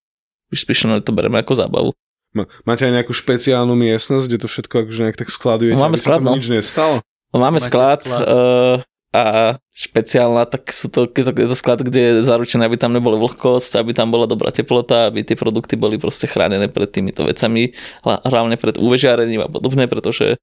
[0.51, 1.91] vyšpišené to bereme ako zábavu.
[2.35, 6.03] Ma- Máte aj nejakú špeciálnu miestnosť, kde to všetko akože nejak tak skladujete, Máme aby
[6.03, 6.37] sa sklad, tomu no.
[6.43, 6.95] nič nestalo?
[7.31, 8.23] No, Máme Máte sklad, sklad.
[8.27, 8.77] Uh,
[9.15, 9.23] a
[9.71, 13.15] špeciálna, tak sú to, je to, je to sklad, kde je zaručené, aby tam nebola
[13.23, 17.71] vlhkosť, aby tam bola dobrá teplota, aby tie produkty boli proste chránené pred týmito vecami,
[18.03, 20.35] hla- hlavne pred UV žiarením a podobne, pretože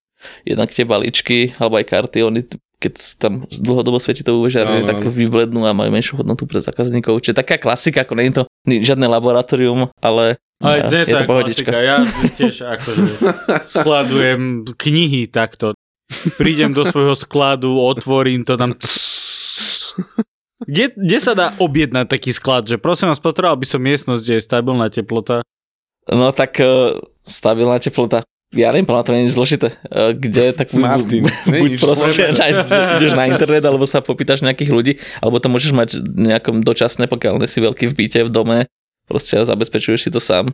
[0.47, 2.41] jednak tie balíčky, alebo aj karty, oni
[2.81, 6.65] keď tam dlhodobo svieti to UV žiarenie, Áno, tak vyblednú a majú menšiu hodnotu pre
[6.65, 7.21] zákazníkov.
[7.21, 11.69] Čiže taká klasika, ako nie je to žiadne laboratórium, ale Ale je, je to pohodička.
[11.69, 11.77] klasika.
[11.77, 11.97] Ja
[12.33, 13.03] tiež akože
[13.77, 15.77] skladujem knihy takto.
[16.35, 18.75] Prídem do svojho skladu, otvorím to tam.
[20.61, 22.69] Kde, kde sa dá objednať taký sklad?
[22.69, 25.41] Že prosím vás, potreboval by som miestnosť, kde je stabilná teplota.
[26.05, 28.21] No tak uh, stabilná teplota.
[28.51, 29.67] Ja neviem, podľa to nie je zložité.
[29.87, 32.45] Uh, kde, tak buď, Martin, buď, proste na,
[32.99, 34.93] ideš na internet, alebo sa popýtaš nejakých ľudí,
[35.23, 38.57] alebo to môžeš mať nejakom dočasné, pokiaľ nie si veľký v byte, v dome,
[39.07, 40.51] proste zabezpečuješ si to sám.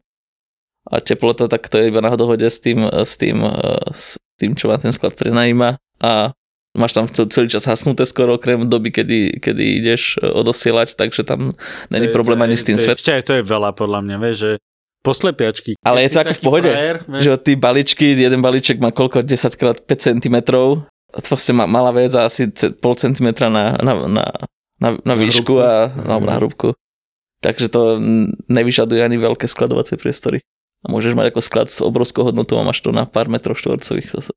[0.87, 4.55] A teplota, tak to je iba na dohode s tým, s tým, uh, s tým
[4.55, 6.31] čo má ten sklad prenajíma a
[6.77, 11.59] máš tam celý čas hasnuté skoro, okrem doby, kedy, kedy ideš uh, odosielať, takže tam
[11.91, 12.97] není problém ani s tým to je- svet.
[13.03, 14.51] Ešte aj to je veľa podľa mňa, vieš, že
[15.03, 15.71] poslepiačky.
[15.83, 19.23] Ale je to ako v pohode, frajer, že tí balíčky, jeden balíček má koľko?
[19.23, 20.37] 10 x 5 cm.
[20.43, 22.51] To proste má malá vec a asi
[22.83, 24.25] pol centimetra na, na, na,
[24.77, 25.63] na, na výšku hrúbku.
[25.63, 26.75] a no, na hrúbku.
[27.39, 28.01] Takže to
[28.51, 30.43] nevyžaduje ani veľké skladovacie priestory.
[30.85, 34.13] A môžeš mať ako sklad s obrovskou hodnotou a máš to na pár metrov štvorcových
[34.13, 34.31] zase.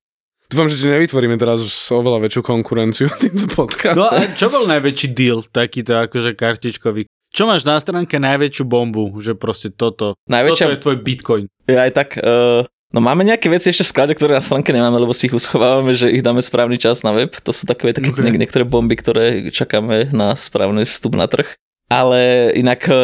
[0.50, 1.62] Dúfam, že ti nevytvoríme teraz
[1.94, 4.03] oveľa väčšiu konkurenciu týmto podcastom.
[4.03, 7.07] No a čo bol najväčší deal takýto akože kartičkový?
[7.31, 9.14] Čo máš na stránke najväčšiu bombu?
[9.22, 10.18] Že proste toto.
[10.26, 11.44] Najväčšia, Toto je tvoj bitcoin.
[11.70, 12.18] je aj tak...
[12.18, 15.35] Uh, no máme nejaké veci ešte v sklade, ktoré na stránke nemáme, lebo si ich
[15.38, 17.31] uschovávame, že ich dáme správny čas na web.
[17.31, 18.35] To sú takové také okay.
[18.35, 21.55] niektoré bomby, ktoré čakáme na správny vstup na trh.
[21.90, 22.94] Ale inak e,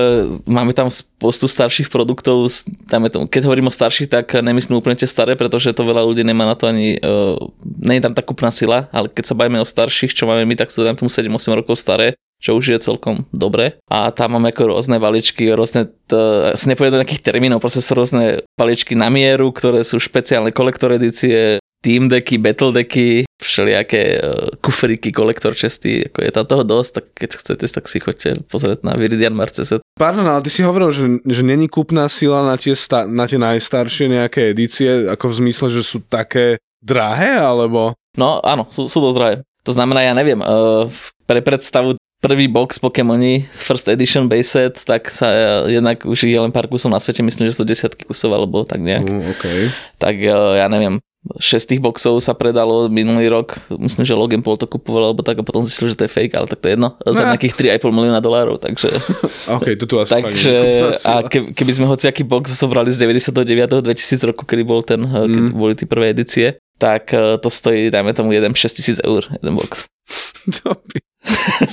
[0.47, 2.47] máme tam spostu starších produktov,
[2.87, 6.23] dáme tomu, keď hovorím o starších, tak nemyslím úplne tie staré, pretože to veľa ľudí
[6.23, 7.35] nemá na to ani, uh,
[7.83, 10.55] nie je tam tá kúpna sila, ale keď sa bavíme o starších, čo máme my,
[10.55, 13.81] tak sú tam tomu 7-8 rokov staré, čo už je celkom dobre.
[13.91, 17.97] A tam máme ako rôzne balíčky, rôzne, to, si nepoviem do nejakých termínov, proste sú
[17.97, 24.59] rôzne balíčky na mieru, ktoré sú špeciálne kolektor edície, team decky, battle decky, všelijaké uh,
[24.59, 28.83] kufriky, kolektor česty, ako je tam toho dosť, tak keď chcete, tak si choďte pozrieť
[28.83, 29.87] na Viridian Marceset.
[29.95, 33.39] Pardon, ale ty si hovoril, že, že není kúpna sila na tie, sta- na tie
[33.39, 37.95] najstaršie nejaké edície, ako v zmysle, že sú také drahé, alebo...
[38.19, 39.37] No áno, sú, sú dosť drahé.
[39.63, 40.91] To znamená, ja neviem, uh,
[41.29, 46.27] pre predstavu prvý box Pokémony z First Edition base set, tak sa uh, jednak už
[46.27, 49.05] je len pár kusov na svete, myslím, že sú desiatky kusov alebo tak nejak.
[49.05, 49.61] Uh, okay.
[50.01, 50.99] Tak ja neviem,
[51.39, 55.39] 6 tých boxov sa predalo minulý rok, myslím, že Logan Paul to kupoval, alebo tak
[55.39, 57.35] a potom zistil, že to je fake, ale tak to je jedno, za No.
[57.35, 58.91] nejakých 3,5 milióna dolárov, takže,
[59.57, 60.55] OK, to tu asi takže
[61.07, 63.83] a ke, keby sme hociaký box zobrali z 99.
[63.83, 65.31] 2000 roku, kedy bol ten, mm.
[65.31, 69.55] keď boli tie prvé edície, tak eh, to stojí, dajme tomu, jeden 6000 eur, jeden
[69.55, 69.89] box.
[70.63, 70.79] To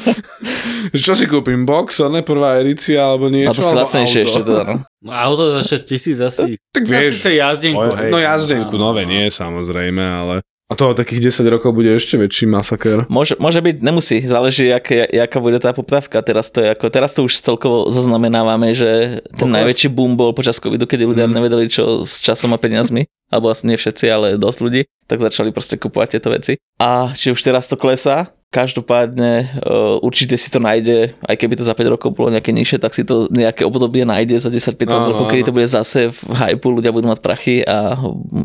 [0.95, 1.61] Čo si kúpim?
[1.63, 3.53] Box, ne prvá edícia, alebo A niečo?
[3.53, 4.27] to sú alebo lacnejšie auto?
[4.27, 4.75] ešte teda, no.
[5.05, 6.55] No, auto za 6 tisíc asi.
[6.71, 8.09] Tak vieš, Vieš, jazdenku, hej.
[8.09, 10.35] no jazdenku, nové nie, samozrejme, ale...
[10.65, 13.05] A to o takých 10 rokov bude ešte väčší masaker.
[13.05, 16.23] Môže, môže byť, nemusí, záleží, aké, jaká bude tá poptávka.
[16.23, 19.53] Teraz to, je ako, teraz to už celkovo zaznamenávame, že ten Pokles.
[19.53, 21.35] najväčší boom bol počas covidu, kedy ľudia Mm.
[21.35, 25.49] nevedeli, čo s časom a peniazmi, alebo asi nie všetci, ale dosť ľudí, tak začali
[25.49, 26.53] proste kupovať tieto veci.
[26.77, 31.65] A či už teraz to klesá, každopádne uh, určite si to nájde, aj keby to
[31.65, 35.09] za 5 rokov bolo nejaké nižšie, tak si to nejaké obdobie nájde za 10-15 Áno,
[35.09, 37.97] rokov, kedy to bude zase v hypu, ľudia budú mať prachy a,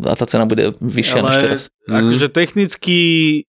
[0.09, 1.63] a tá cena bude vyššia než Ale teraz.
[1.85, 2.99] akože technicky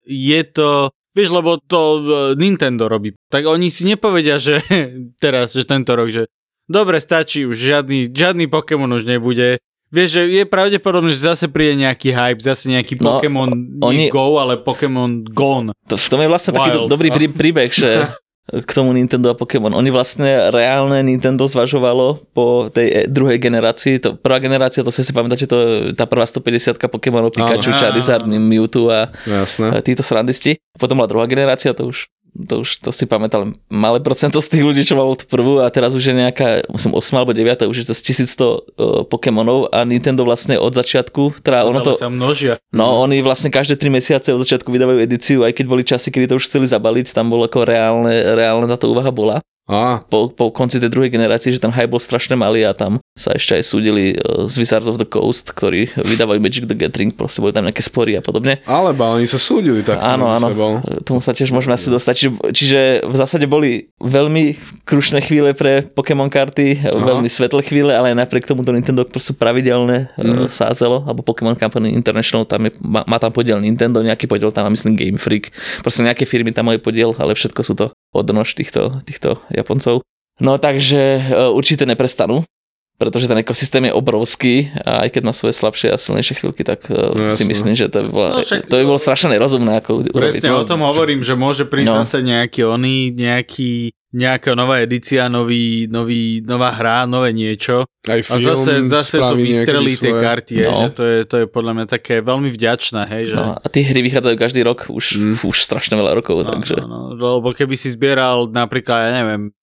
[0.04, 0.91] je to...
[1.10, 2.02] Vieš, lebo to e,
[2.38, 3.17] Nintendo robí.
[3.34, 4.62] Tak oni si nepovedia, že
[5.23, 6.30] teraz, že tento rok, že
[6.69, 9.58] dobre, stačí už, žiadny, žiadny Pokémon už nebude.
[9.89, 13.49] Vieš, že je pravdepodobné, že zase príde nejaký hype, zase nejaký No, Pokémon,
[13.82, 15.73] oni- nie Go, ale Pokémon Gone.
[15.86, 18.06] To, v tom je vlastne taký Wild, do, dobrý a- prí, príbeh, že
[18.49, 19.69] k tomu Nintendo a Pokémon.
[19.71, 23.97] Oni vlastne reálne Nintendo zvažovalo po tej e- druhej generácii.
[23.99, 25.58] To, prvá generácia, to si si pamätáte, to
[25.93, 27.78] tá prvá 150 Pokémonov, Pikachu, Áno.
[27.78, 29.69] Charizard, Mewtwo a Jasné.
[29.69, 30.58] a títo srandisti.
[30.75, 34.63] Potom bola druhá generácia, to už to už to si pamätal, malé procento z tých
[34.63, 37.77] ľudí, čo malo tú prvú a teraz už je nejaká, musím 8 alebo 9, už
[37.83, 38.57] je cez 1100 uh,
[39.05, 42.61] Pokémonov a Nintendo vlastne od začiatku, teda ono to, sa množia.
[42.69, 46.29] No, oni vlastne každé 3 mesiace od začiatku vydávajú edíciu, aj keď boli časy, kedy
[46.29, 49.43] to už chceli zabaliť, tam bolo ako reálne, reálne táto úvaha bola.
[49.69, 52.97] Á, Po, po konci tej druhej generácie, že ten hype bol strašne malý a tam
[53.13, 57.13] sa ešte aj súdili uh, z Wizards of the Coast, ktorí vydávajú Magic the Gathering,
[57.13, 58.65] proste boli tam nejaké spory a podobne.
[58.65, 60.71] alebo oni sa súdili takto Áno, áno, sebou.
[61.05, 62.13] tomu sa tiež môžeme asi dostať.
[62.17, 64.58] Čiže, čiže v zásade boli veľmi
[64.89, 66.95] krušné chvíle pre Pokémon karty, Aha.
[66.95, 70.49] veľmi svetlé chvíle, ale aj napriek tomu to Nintendo proste pravidelne mm.
[70.49, 74.65] sázelo, alebo Pokémon Company International, tam je, má, má tam podiel Nintendo, nejaký podiel tam
[74.65, 75.53] má myslím Game Freak,
[75.86, 80.01] proste nejaké firmy tam majú podiel, ale všetko sú to odnož týchto, týchto Japoncov.
[80.37, 82.47] No takže uh, určite neprestanú,
[82.95, 86.87] pretože ten ekosystém je obrovský a aj keď má svoje slabšie a silnejšie chvíľky, tak
[86.87, 89.77] uh, No, si myslím, že to by, bola, No však- to by bolo strašne nerozumné.
[89.77, 90.39] Ako urobiť.
[90.39, 91.99] Presne o tom hovorím, že môže prísť No.
[91.99, 97.85] zase nejaký oný, nejaký, nejaká nová edícia, nový, nový, nová hra, nové niečo.
[98.03, 100.23] Aj A film zase, zase to vystrelí tie svoje.
[100.23, 100.73] karty, no.
[100.73, 103.37] Že to je, to je podľa mňa také veľmi vďačné, hej, že...
[103.37, 105.35] No, a tie hry vychádzajú každý rok už, Mm.
[105.45, 106.81] už strašne veľa rokov, No, takže...
[106.81, 109.53] no, no, lebo keby si zbieral napríklad, ja neviem,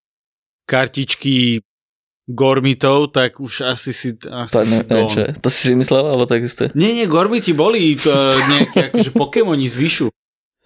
[0.64, 1.62] kartičky
[2.26, 4.14] gormitov, tak už asi si...
[4.26, 5.10] Asi To, ne, si gone.
[5.10, 6.74] čo to si si vymyslel, alebo tak isté?
[6.74, 8.10] Nie, nie, gorbiti boli to
[8.46, 10.06] nejaké akože Pokémoni z Vyšu.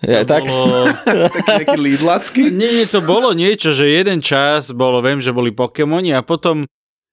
[0.00, 0.42] Ja, To tak?
[0.48, 0.88] Bolo...
[1.48, 2.42] Taký nejaký lídlacký?
[2.48, 6.64] Nie, nie, to bolo niečo, že jeden čas bolo, viem, že boli Pokémoni a potom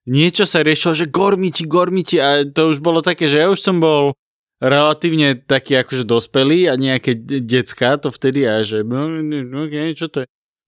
[0.08, 3.76] niečo sa riešilo, že gormiti, gormiti a to už bolo také, že ja už som
[3.76, 4.16] bol
[4.58, 9.68] relatívne taký akože dospelý a nejaké de- decka to vtedy a že no, no, no,
[9.68, 10.26] okay, čo to je?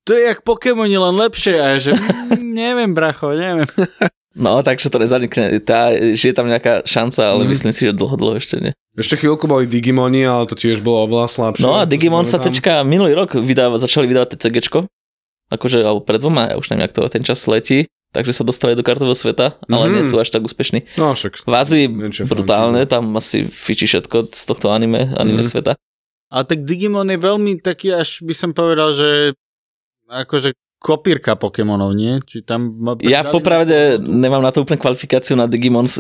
[0.09, 3.66] To je jak Pokémoni, len lepšie a že mm, neviem, bracho, neviem.
[4.31, 5.59] No, takže to nezanikne.
[5.59, 7.47] Tá, že je tam nejaká šanca, ale Mm.
[7.47, 7.53] mm.
[7.53, 8.73] myslím si, že dlho, dlho ešte nie.
[8.95, 11.62] Ešte chvíľku boli Digimoni, ale to tiež bolo oveľa slabšie.
[11.62, 14.87] No a Digimon sa teďka minulý rok vydáva, začali vydávať CGčko.
[15.49, 17.90] Akože, alebo pred dvoma, ja už neviem, jak to ten čas letí.
[18.11, 19.93] Takže sa dostali do kartového sveta, ale Mhm.
[19.93, 20.83] nie sú až tak úspešní.
[20.95, 21.47] No však.
[21.47, 21.87] Kvázi
[22.25, 25.49] brutálne, tam asi fičí všetko z tohto anime, anime Mhm.
[25.49, 25.73] sveta.
[26.27, 29.35] A tak Digimon je veľmi taký, až by som povedal, že
[30.07, 32.25] akože kopírka Pokémonov, nie?
[32.25, 32.73] Či tam
[33.05, 35.93] Ja popravde nejakú- nemám na to úplne kvalifikáciu na Digimon, uh,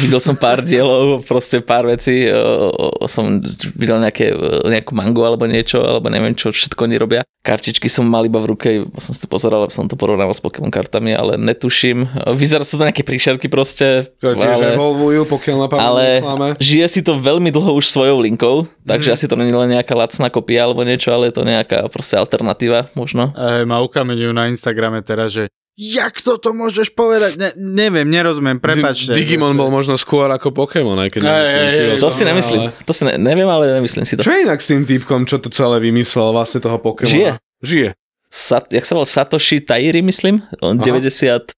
[0.00, 2.72] videl som pár dielov, proste pár vecí, uh,
[3.04, 3.38] som
[3.76, 7.20] videl nejaké, uh, nejakú mangu alebo niečo, alebo neviem čo všetko oni robia.
[7.44, 10.40] Kartičky som mal iba v ruke, som si to pozeral, aby som to porovnával s
[10.40, 12.08] Pokémon kartami, ale netuším.
[12.32, 17.12] Vyzerá sú to nejaké príšerky proste, tiež ale evolvujú, pokiaľ napadnú ale- žije si to
[17.14, 19.14] veľmi dlho už svojou linkou, takže Mhm.
[19.14, 22.88] asi to není len nejaká lacná kopia alebo niečo, ale je to nejaká proste alternatíva
[22.94, 23.36] možno.
[23.36, 27.34] E, ma ukameňujú na Instagrame teraz, že jak toto môžeš povedať?
[27.34, 29.10] Ne, neviem, nerozumiem, prepačte.
[29.10, 32.10] Di- Digimon bol možno skôr ako Pokémon, aj keď Hej, nemyslím hej, si ho To
[32.10, 32.62] si nemyslím.
[32.62, 34.22] ale- To si ne, neviem, ale nemyslím si to.
[34.22, 37.10] Čo je inak s tým typkom, čo to celé vymyslel vlastne toho Pokémona?
[37.10, 37.30] Žije.
[37.60, 37.90] Žije.
[38.30, 40.46] Sat, jak sa volal Satoshi Tairi, myslím.
[40.58, 40.84] On Aha.
[40.84, 41.54] 95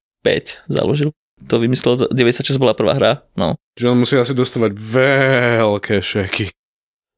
[0.65, 1.13] založil.
[1.47, 3.11] To vymyslel, 96 bola prvá hra.
[3.33, 6.49] No, Že on musí asi dostávať veľké šeky.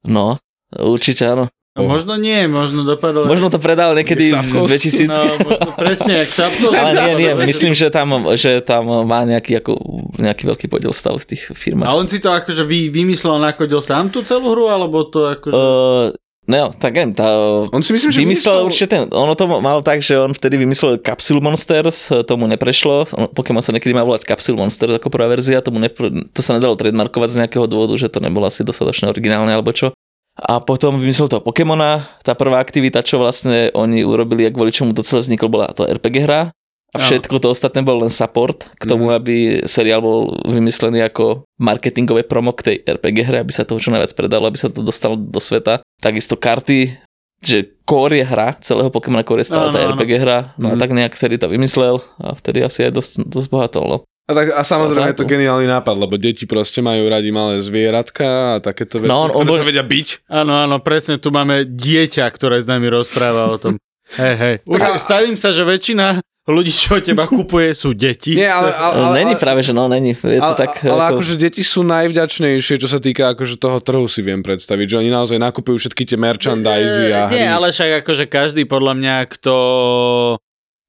[0.03, 0.35] no,
[0.69, 1.47] určite áno.
[1.79, 3.23] No, možno nie, možno dopadol...
[3.23, 4.67] Možno to predal niekedy v Sapkos?
[4.67, 5.07] 2000.
[5.07, 6.71] No, možno presne, jak Sapkos.
[6.75, 9.73] Ale nie, nie, myslím, že tam, že tam má nejaký, ako,
[10.19, 11.87] nejaký veľký podiel stále v tých A firmách.
[11.87, 15.55] on si to akože vy, vymyslel, nakodil sám tú celú hru, alebo to akože...
[15.55, 16.11] Uh,
[16.45, 17.29] no, tak neviem, tá,
[17.69, 20.97] On si myslím, že vymyslel určite ten, ono to malo tak, že on vtedy vymyslel
[20.99, 25.61] Capsule Monsters, tomu neprešlo, On- Pokémon sa niekedy má volať Capsule Monsters ako prvá verzia,
[25.61, 29.53] tomu nepr- to sa nedalo trademarkovať z nejakého dôvodu, že to nebolo asi dostatočne originálne
[29.53, 29.93] alebo čo.
[30.39, 34.95] A potom vymyslel toho Pokémona, tá prvá aktivita, čo vlastne oni urobili, ak kvôli čomu
[34.95, 36.55] to celé vzniklo, bola to RPG hra.
[36.89, 42.25] A všetko to ostatné bol len support k tomu, aby seriál bol vymyslený ako marketingové
[42.25, 45.13] promo k tej RPG hre, aby sa toho čo najviac predalo, aby sa to dostalo
[45.13, 45.85] do sveta.
[46.01, 46.97] Takisto karty,
[47.39, 49.93] že core je hra, celého Pokémona core je stále Áno, tá áno.
[49.93, 50.57] RPG hra.
[50.57, 50.81] No a Mhm.
[50.81, 54.01] tak nejak vtedy to vymyslel a vtedy asi aj dosť, dosť bohatol.
[54.29, 54.31] No.
[54.31, 58.55] A, tak, a samozrejme je to geniálny nápad, lebo deti proste majú radi malé zvieratka
[58.55, 60.07] a takéto veci, No, on- on ktoré bol- sa vedia byť.
[60.29, 63.73] Áno, áno, presne, tu máme dieťa, ktoré s nami rozpráva o tom.
[64.21, 64.55] Hej, hej.
[64.63, 68.33] Už a- stavím sa, že väčšina ľudí, čo teba kupuje, sú deti.
[68.33, 70.13] Nie, ale, ale, ale, není ale, práve, že no, není.
[70.13, 73.77] Je to ale, tak, ale ako, akože deti sú najvďačnejšie, čo sa týka akože toho
[73.77, 77.37] trhu si viem predstaviť, že oni naozaj nakupujú všetky tie merchandise a hry.
[77.37, 79.53] Nie, ale však akože každý podľa mňa, kto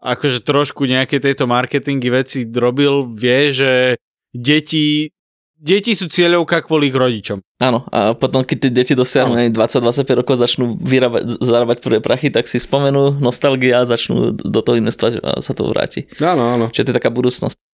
[0.01, 3.73] akože trošku nejaké tejto marketingy veci robil, vie, že
[4.33, 5.13] deti,
[5.61, 7.45] deti sú cieľovka kvôli ich rodičom.
[7.61, 9.39] Áno, a potom, keď tie deti dosiahnu Áno.
[9.45, 14.61] neviem, 20-25 rokov, začnú vyrábať, zarábať prvé prachy, tak si spomenú nostalgia a začnú do
[14.65, 16.09] toho investovať a sa to vráti.
[16.25, 16.73] Áno, áno.
[16.73, 17.70] Čiže to je taká budúcnosť.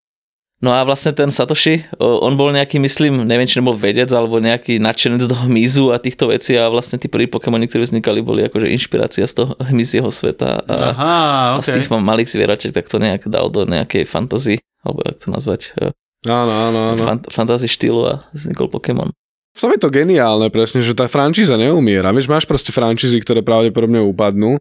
[0.57, 4.81] No a vlastne ten Satoshi, on bol nejaký, myslím, neviem, či nebol vedec, alebo nejaký
[4.81, 8.73] nadšenec do hmyzu a týchto vecí a vlastne tí prví Pokémony, ktorí vznikali, boli akože
[8.73, 11.75] inšpirácia z toho hmyzieho sveta a, Aha, a z okay.
[11.85, 15.93] tých malých zvieračiek, tak to nejak dal do nejakej fantasy, alebo jak to nazvať, e,
[16.27, 17.03] Áno, áno, áno.
[17.05, 19.15] fan, fantasy štýlu a vznikol Pokémon.
[19.57, 22.13] V tom je to geniálne presne, že tá frančíza neumiera.
[22.13, 24.61] Vieš, máš proste frančízy, ktoré pravdepodobne upadnú,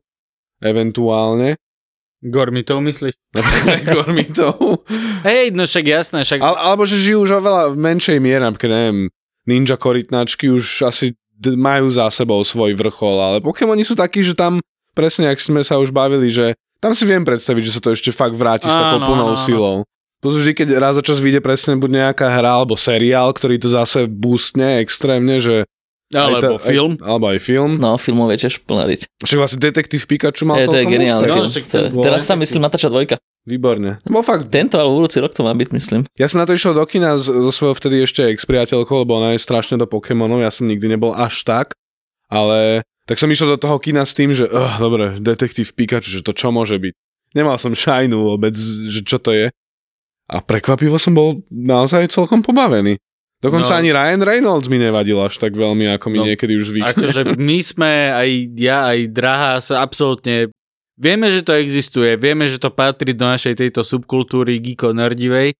[0.63, 1.59] eventuálne.
[2.25, 3.13] Gormitov myslíš?
[3.93, 4.83] Gormitov.
[5.21, 6.41] Hej, no však jasné, však...
[6.41, 8.99] Al, alebo že žijú už oveľa v menšej miere, napríklad neviem,
[9.45, 14.33] ninja korytnačky už asi d- majú za sebou svoj vrchol, ale Pokémoni sú takí, že
[14.33, 14.57] tam,
[14.97, 18.09] presne ak sme sa už bavili, že tam si viem predstaviť, že sa to ešte
[18.09, 19.45] fakt vráti s takou Áno, plnou áno, áno.
[19.45, 19.75] silou.
[20.23, 23.61] To sú vždy, keď raz za čas vyjde presne buď nejaká hra alebo seriál, ktorý
[23.61, 25.69] to zase boostne extrémne, že...
[26.13, 26.91] Alebo aj to, film.
[27.01, 27.71] Aj, alebo aj film.
[27.81, 29.01] No, filmov je tiež plná riť.
[29.25, 31.25] Však vlastne Detektív Pikachu mal Je, to je geniálny.
[31.25, 31.49] No, film.
[31.49, 33.17] však To, teraz sa myslím natáča dvojka.
[33.45, 34.01] Výborne.
[34.05, 36.01] Bol fakt Tento alebo budúci rok to má byť, myslím.
[36.17, 39.41] Ja som na to išiel do kina so svojou vtedy ešte ex-priateľkou, lebo ona je
[39.41, 41.77] strašne do Pokémonov, ja som nikdy nebol až tak,
[42.29, 46.25] ale tak som išiel do toho kina s tým, že oh, dobre, detektív Pikachu, že
[46.25, 46.93] to čo môže byť.
[47.37, 48.57] Nemal som šajnu vôbec,
[48.89, 49.53] že čo to je.
[50.25, 52.97] A prekvapivo som bol naozaj celkom pobavený.
[53.45, 53.79] Dokonca No.
[53.79, 56.89] ani Ryan Reynolds mi nevadil až tak veľmi, ako mi No, niekedy už zvykne.
[56.97, 60.49] Akože my sme, aj ja, aj drahá, sa absolútne...
[60.97, 65.51] Vieme, že to existuje, vieme, že to patrí do našej tejto subkultúry geeko nerdivej,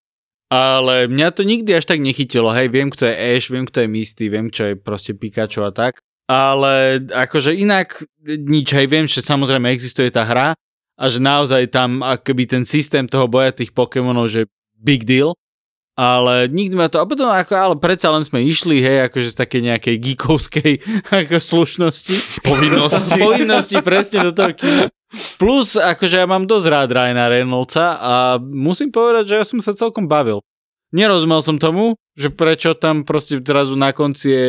[0.47, 2.55] ale mňa to nikdy až tak nechytilo.
[2.55, 5.75] Hej, viem, kto je Ash, viem, kto je Misty, viem, čo je proste Pikachu a
[5.75, 5.99] tak.
[6.25, 10.55] Ale akože inak nič, hej, viem, že samozrejme existuje tá hra
[10.95, 14.47] a že naozaj tam akoby ten systém toho boja tých Pokémonov, že
[14.79, 15.35] big deal,
[15.95, 19.37] ale nikdy ma to, a potom ako, ale predsa len sme išli, hej, akože z
[19.39, 20.71] také nejakej geekovskej
[21.23, 22.43] ako slušnosti.
[22.43, 23.19] Povinnosti.
[23.23, 24.91] Povinnosti presne do toho kina.
[25.39, 29.71] Plus, akože ja mám dosť rád Ryana Reynoldsa a musím povedať, že ja som sa
[29.71, 30.43] celkom bavil.
[30.91, 34.45] Nerozumel som tomu, že prečo tam proste zrazu na konci je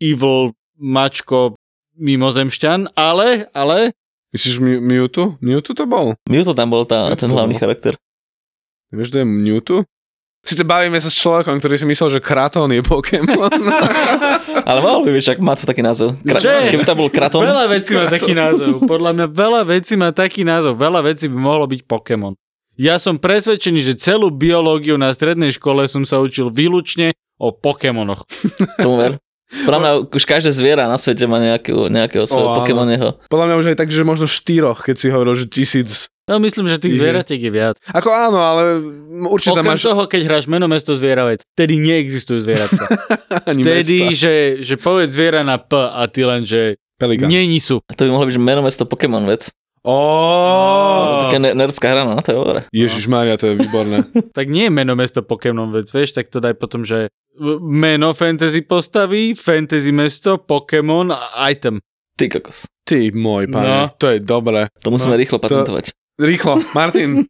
[0.00, 1.56] evil mačko
[1.96, 3.92] mimozemšťan, ale, ale
[4.30, 5.34] Myslíš Mew- Mewtwo?
[5.42, 6.14] Mewtwo to bol?
[6.30, 7.98] Mewtwo tam bol tá, Jak ten hlavný charakter.
[8.94, 9.76] Vieš, to je Mewtwo?
[10.40, 13.52] Sice bavíme sa s človekom, ktorý si myslel, že Kraton je Pokémon.
[14.68, 16.16] Ale mohol by byť, však má to taký názov.
[16.24, 16.72] Kra- Že?
[16.72, 18.72] Keby to bol Kraton, Veľa vecí má taký názov.
[18.82, 20.74] Podľa mňa veľa vecí má taký názov.
[20.74, 22.32] Veľa vecí by mohlo byť Pokémon.
[22.80, 28.24] Ja som presvedčený, že celú biológiu na strednej škole som sa učil výlučne o Pokémonoch.
[28.80, 29.12] tomu ver.
[29.50, 32.62] Podľa mňa už každé zviera na svete má nejakého, nejakého svojho.
[32.62, 33.18] Pokémoneho.
[33.26, 36.06] Podľa mňa už aj tak, že možno štyroch, keď si hovoril, že tisíc.
[36.30, 37.74] No myslím, že tých zvieratiek je viac.
[37.90, 38.78] Ako áno, ale
[39.26, 42.86] určite tam Okrem máš toho, keď hráš meno mesto zvieravec, vtedy neexistujú zvieratka.
[43.58, 44.14] Vtedy, mesta.
[44.14, 47.26] že, že povedz zviera na P a ty len, že Pelikán.
[47.26, 47.82] není sú.
[47.82, 49.50] To by mohlo byť že meno mesto Pokémon vec.
[49.80, 49.96] Ó,
[51.26, 52.60] Taká ne- nerdská hra, no, to je dobré.
[52.68, 54.04] Ježiš Maria, to je výborné.
[54.36, 57.08] Tak nie je meno mesto Pokémon vec, vieš, tak to daj potom, že
[57.60, 61.78] meno fantasy postavy, fantasy mesto, Pokémon a item.
[62.14, 62.66] Ty kokos.
[62.82, 63.80] Ty môj pane, No.
[63.94, 64.66] to je dobré.
[64.80, 65.94] To musíme rýchlo patentovať.
[66.16, 67.24] Rýchlo, Martin,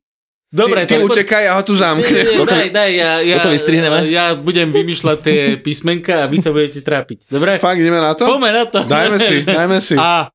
[0.50, 2.26] Dobre, ty, ty tak- utekaj a ho tu zamkne.
[2.34, 4.10] Toto- daj, daj, ja, ja, toto vystrihneme?
[4.10, 7.30] Ja budem vymýšľať tie písmenka a vy sa budete trápiť.
[7.30, 7.54] Dobre?
[7.56, 8.26] Fakt, ideme na to?
[8.26, 8.82] Poďme na to.
[8.82, 9.94] Dajme si, dajme si.
[9.94, 10.26] A,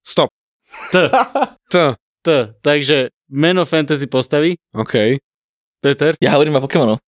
[0.00, 0.30] Stop.
[0.88, 1.10] T,
[1.66, 1.74] T,
[2.22, 2.28] T.
[2.62, 5.18] Takže meno fantasy postavy, OK.
[5.78, 6.14] Peter.
[6.16, 7.02] Ja hovorím o Pokémonov.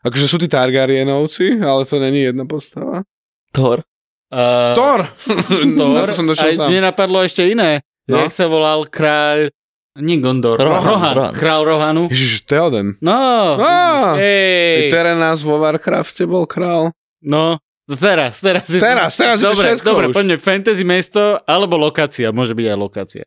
[0.00, 3.04] Akože sú tí Targaryenovci, ale to není jedna postava.
[3.52, 3.84] Thor.
[4.30, 5.10] Uh, Thor!
[5.78, 5.92] Thor.
[5.92, 6.68] na to som došiel Aj sám.
[6.72, 7.84] nenapadlo ešte iné.
[8.08, 8.16] No.
[8.16, 8.26] No.
[8.26, 9.52] Jak sa volal kráľ...
[10.00, 10.56] Nie Gondor.
[10.56, 11.14] Rohan, Rohan.
[11.18, 11.34] Rohan.
[11.34, 12.02] Král Rohanu.
[12.08, 12.94] Ježiš, Theoden.
[13.02, 13.58] No.
[13.58, 14.14] Á.
[14.16, 14.86] Ej.
[14.88, 16.94] Terenas vo Warcrafte bol král.
[17.20, 17.58] No.
[17.90, 18.70] Teraz, teraz.
[18.70, 20.38] Teraz, teraz je dobre, všetko dobre, poďme.
[20.38, 22.30] Fantasy mesto alebo lokácia.
[22.30, 23.24] Môže byť aj lokácia.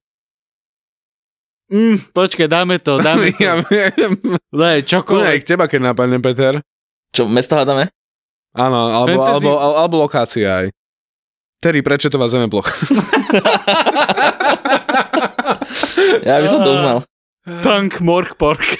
[1.73, 3.39] Mm, počkaj, dáme to, dáme to.
[3.39, 4.13] Ja viem.
[4.21, 5.39] Daj, Kľudne aj čokoľvek.
[5.39, 6.61] k teba, keď napadne, Peter.
[7.09, 7.89] Čo, mesto hľadáme?
[8.53, 10.67] Áno, alebo, Fantasy- alebo, alebo, alebo lokácia aj.
[11.57, 12.69] Terry Prečetová zemeploch.
[16.23, 16.97] Ja by som to uznal.
[17.59, 18.63] Tank, mork, pork.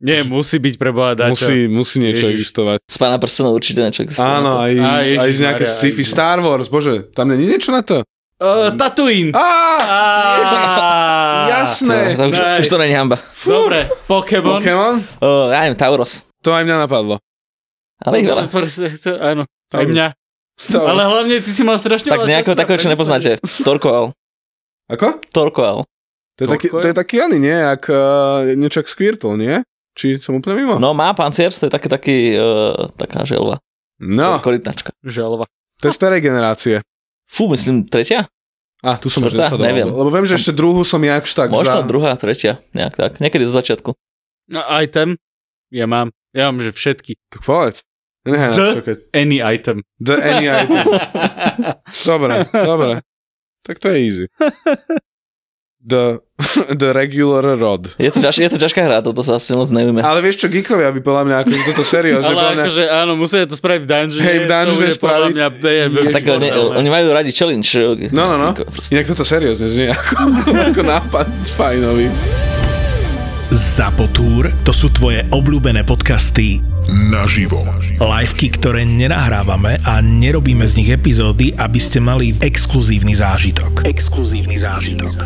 [0.00, 1.36] Nie, musí byť pre Boha dačo.
[1.36, 2.36] musí, musí niečo Ježiš.
[2.40, 2.78] existovať.
[2.82, 4.24] Z pána prstenov určite niečo existuje.
[4.24, 7.68] Áno, aj, aj Ježiš z nejaké Maria, sci-fi aj- Star Wars, bože, tam není niečo
[7.68, 8.00] na to?
[8.40, 9.36] Uh, Tatooine.
[9.36, 9.46] Á,
[11.52, 12.16] jasné.
[12.16, 12.60] To, to už, Nice.
[12.64, 13.20] už to není hamba.
[13.44, 14.56] Dobre, Pokémon.
[14.56, 14.94] Pokémon?
[15.20, 16.24] Uh, ja neviem, Tauros.
[16.40, 17.20] To aj mňa napadlo.
[18.00, 18.48] Ale ich veľa.
[18.48, 19.44] Proste, to- Áno,
[19.76, 20.06] aj mňa.
[20.72, 20.76] To...
[20.88, 23.36] Ale hlavne ty si mal strašne Tak na takého, čo nepoznáte.
[23.60, 24.16] Torkoal.
[24.88, 25.20] Ako?
[25.28, 25.84] Torkoal.
[26.40, 27.52] To je, taký, to je taký oný, nie?
[27.52, 29.60] Jak, uh, niečo jak Squirtle, nie?
[29.92, 30.74] Či som úplne mimo?
[30.80, 33.60] No má pancier, to je také, taký, uh, taká želva.
[34.00, 34.96] no Korytnačka.
[35.04, 35.44] Žalva.
[35.76, 36.80] to je starej generácie.
[37.30, 38.26] Fú, myslím tretia?
[38.82, 39.54] A, tu som už Štvrtá?
[39.54, 39.68] nesledoval.
[39.70, 39.88] Neviem.
[39.92, 41.86] Lebo viem, že ešte druhú som jakž tak Možno za...
[41.86, 43.12] druhá, tretia, nejak tak.
[43.22, 43.94] Niekedy zo začiatku.
[44.50, 45.14] No, item.
[45.70, 46.10] Ja mám.
[46.34, 47.14] Ja mám, že všetky.
[47.30, 47.86] Tak povedz.
[48.26, 48.96] Nechaj čakať.
[49.14, 49.86] Any item.
[50.02, 50.84] The any item.
[52.10, 53.00] Dobre, dobre.
[53.64, 54.26] Tak to je easy.
[55.80, 56.20] The,
[56.76, 57.96] the regular rod.
[57.96, 60.04] Je to, ťaž, je to ťažká hra, toto sa asi moc neujme.
[60.04, 63.48] Ale vieš čo, geekovia by podľa mňa, akože toto seriózne, Ale mňa, akože áno, musia
[63.48, 64.20] to spraviť v dungeone.
[64.20, 65.32] Hej, v dungeone spraviť.
[65.32, 67.72] Mňa, je, Je- je, tak oni, oni majú radi challenge.
[68.12, 68.52] No, no, no.
[68.92, 70.12] Inak toto seriózne znie ako,
[70.68, 72.12] ako nápad fajnový.
[73.50, 76.62] Zapotúr to sú tvoje obľúbené podcasty
[77.08, 77.64] Naživo.
[77.98, 83.82] liveky, ktoré nenahrávame a nerobíme z nich epizódy, aby ste mali exkluzívny zážitok.
[83.82, 85.16] Exkluzívny zážitok.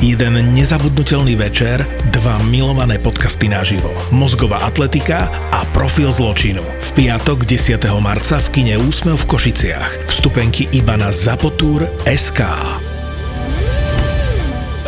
[0.00, 3.92] Jeden nezabudnutelný večer, dva milované podcasty naživo.
[4.08, 6.64] Mozgová atletika a profil zločinu.
[6.64, 7.76] V piatok 10.
[8.00, 10.08] marca v kine Úsmev v Košiciach.
[10.08, 12.40] Vstupenky iba na zapotúr.sk.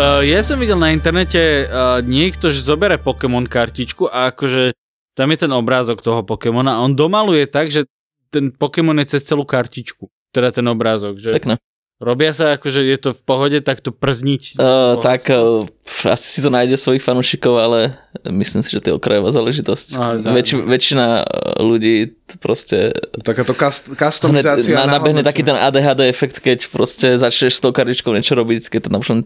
[0.01, 4.72] Uh, ja som videl na internete uh, niekto, že zobere Pokémon kartičku a akože
[5.12, 7.85] tam je ten obrázok toho Pokémona a on domaluje tak, že
[8.33, 10.09] ten Pokémon je cez celú kartičku.
[10.33, 11.20] Teda ten obrázok.
[11.20, 11.61] Že Pekné.
[12.03, 14.59] Robia sa akože je to v pohode takto przniť.
[14.59, 15.62] Uh, tak uh,
[16.11, 17.95] asi si to nájde svojich fanúšikov, ale
[18.27, 19.87] myslím si, že to je okrajová záležitosť.
[19.97, 20.31] Dá.
[20.35, 21.23] Väč, väčšina
[21.62, 24.75] ľudí proste Takáto kast- customizácia.
[24.75, 28.81] na, nabehne taký ten ADHD efekt, keď proste začneš s tou kartičkou niečo robiť, keď
[28.87, 29.23] to napríklad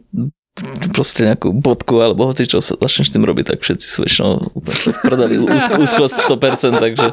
[0.97, 4.57] proste nejakú bodku alebo hoci čo sa začneš tým robiť, tak všetci sú väčšinou
[5.05, 7.07] predali úzk, úzkosť 100%, takže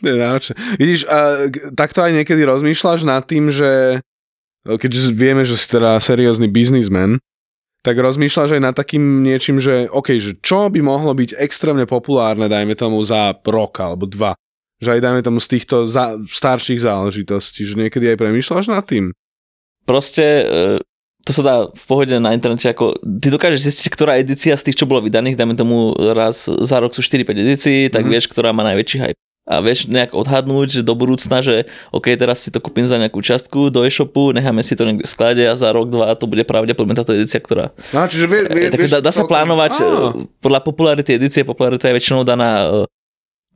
[0.00, 0.54] To je náročné.
[0.78, 4.00] Vidíš, a takto aj niekedy rozmýšľaš nad tým, že
[4.66, 7.16] keďže vieme, že si teda seriózny biznismen,
[7.80, 12.44] tak rozmýšľaš aj nad takým niečím, že OK, že čo by mohlo byť extrémne populárne,
[12.44, 14.36] dajme tomu za rok alebo dva.
[14.78, 19.12] Že aj dajme tomu z týchto za- starších záležitostí, že niekedy aj premýšľaš nad tým.
[19.84, 20.44] proste e,
[21.20, 24.76] to sa dá v pohode na internete, ako ty dokážeš zistiť, ktorá edícia z tých,
[24.76, 25.76] čo bolo vydaných, dajme tomu
[26.12, 28.10] raz za rok sú 4-5 edícií, tak Mhm.
[28.10, 29.20] vieš, ktorá má najväčší hype.
[29.50, 33.18] A vieš nejak odhadnúť že do budúcna, že OK, teraz si to kúpim za nejakú
[33.18, 36.46] častku do e-shopu, necháme si to niekde v sklade a za rok, dva to bude
[36.46, 37.74] pravdepodobne táto edícia, ktorá...
[37.90, 41.18] No, čiže vie, vie, E, tak vieš dá, dá sa plánovať Á, e, podľa popularity
[41.18, 42.86] edície, popularita je väčšinou daná e,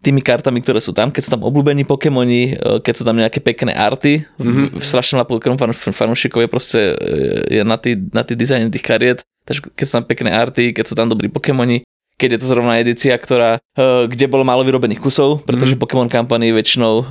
[0.04, 3.40] tými kartami, ktoré sú tam, keď sú tam obľúbení Pokémoni, e, keď sú tam nejaké
[3.40, 4.82] pekné arty, mm-hmm.
[4.84, 8.84] strašne veľa Pokémon fan, fanúšikov je proste e, je na tý, na tý dizajn tých
[8.84, 12.46] kariet, takže keď sú tam pekné arty, keď sú tam dobrí Pokémoni, keď je to
[12.46, 15.80] zrovna edícia, ktorá, e, kde bolo málo vyrobených kusov, pretože mm.
[15.82, 17.04] Pokémon Company väčšinou e,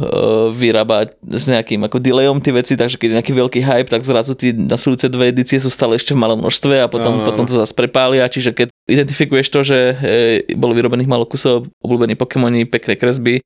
[0.56, 4.32] vyrába s nejakým ako delayom tie veci, takže keď je nejaký veľký hype, tak zrazu
[4.32, 7.28] tie nasledujúce dve edície sú stále ešte v malom množstve a potom, Áno.
[7.28, 12.16] potom to zase prepália, čiže keď identifikuješ to, že e, bolo vyrobených málo kusov, obľúbení
[12.16, 13.44] Pokémoni, pekné kresby,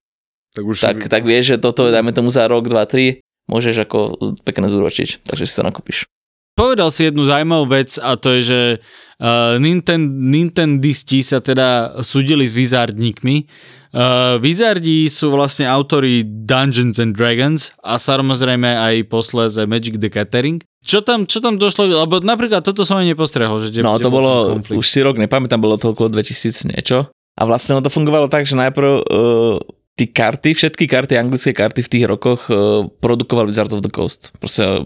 [0.53, 3.99] tak už tak, tak vieš, že toto dajme tomu za rok, dva, tri môžeš ako
[4.43, 6.05] pekne zúročiť, takže si to nakúpiš.
[6.57, 8.59] Povedal si jednu zaujímavú vec a to je, že
[9.21, 13.45] uh, Ninten, Nintendisti sa teda súdili s Wizardníkmi.
[13.93, 20.57] Uh, Wizardi sú vlastne autori Dungeons and Dragons a samozrejme aj posléze Magic the Gathering.
[20.81, 21.93] Čo tam, čo tam došlo?
[21.93, 23.61] Lebo napríklad toto som aj nepostrehol.
[23.61, 27.05] Že, No kde to bolo, už si rok nepamätám, bolo to okolo 2000 niečo.
[27.37, 29.61] A vlastne ono to fungovalo tak, že najprv uh,
[29.97, 34.29] tí karty, všetky karty, anglické karty v tých rokoch uh, produkoval Wizards of the Coast.
[34.37, 34.85] Proste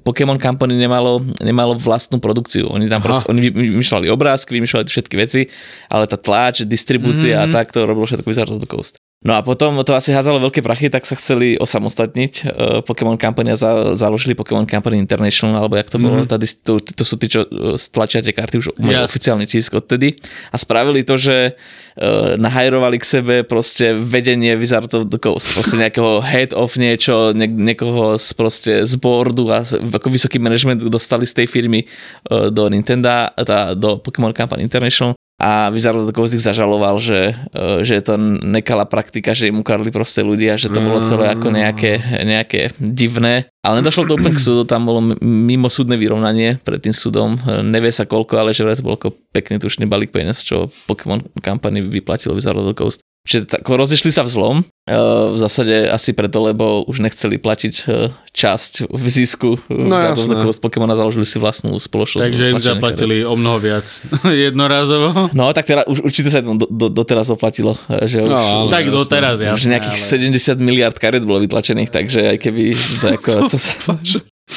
[0.00, 2.64] Pokémon Company nemalo, nemalo vlastnú produkciu.
[2.72, 3.06] Oni tam Aha.
[3.12, 5.52] proste, oni vy- vymýšľali obrázky, vymýšľali všetky veci,
[5.92, 7.44] ale tá tlač, distribúcia Mhm.
[7.44, 8.96] a tak, to robilo všetko Wizards of the Coast.
[9.18, 12.32] No a potom to asi hádzalo veľké prachy, tak sa chceli osamostatniť.
[12.46, 16.62] Uh, Pokémon Company a za, založili Pokémon Company International, alebo jak to bolo, tá dis-
[16.62, 19.10] to, to, sú tí, čo uh, stlačia tie karty, už majú Jasne.
[19.10, 20.14] oficiálny tisk odtedy.
[20.54, 25.74] A spravili to, že uh, nahajrovali k sebe proste vedenie Wizards of the Coast, proste
[25.74, 31.26] nejakého head of niečo, nie, niekoho z, proste z boardu a ako vysoký management dostali
[31.26, 31.90] z tej firmy
[32.30, 37.86] uh, do Nintendo, tá, do Pokémon Company International a the Coast ich zažaloval, že, uh,
[37.86, 41.54] že je to nekalá praktika, že im ukradli proste ľudia, že to bolo celé ako
[41.54, 43.46] nejaké, nejaké divné.
[43.62, 47.38] Ale nedošlo to úplne k súdu, tam bolo m- mimosúdne vyrovnanie pred tým súdom.
[47.38, 51.22] E, Nevie sa koľko, ale že to bol ako pekný tušný balík peniaz, čo Pokémon
[51.38, 52.98] Company vyplatilo Wizards of the Coast.
[53.26, 54.56] Čiže tak, rozišli sa v zlom,
[54.88, 54.94] e,
[55.32, 60.16] v zásade asi preto, lebo už nechceli platiť e, časť v zisku e, No the
[60.16, 60.34] jasné.
[60.48, 62.24] Coast Pokémona, založili si vlastnú spoločnosť.
[62.24, 63.84] Takže im tlačenia zaplatili o mnoho viac
[64.48, 65.28] jednorazovo.
[65.36, 67.76] No tak teda už určite sa to do, do, doteraz oplatilo.
[67.90, 68.96] Že už, No, áno, Tak jasné.
[68.96, 69.70] doteraz, už jasné.
[69.76, 70.32] nejakých ale...
[70.56, 72.62] 70 miliard karet bolo vytlačených, takže aj keby...
[72.98, 73.76] To, ako, to sa,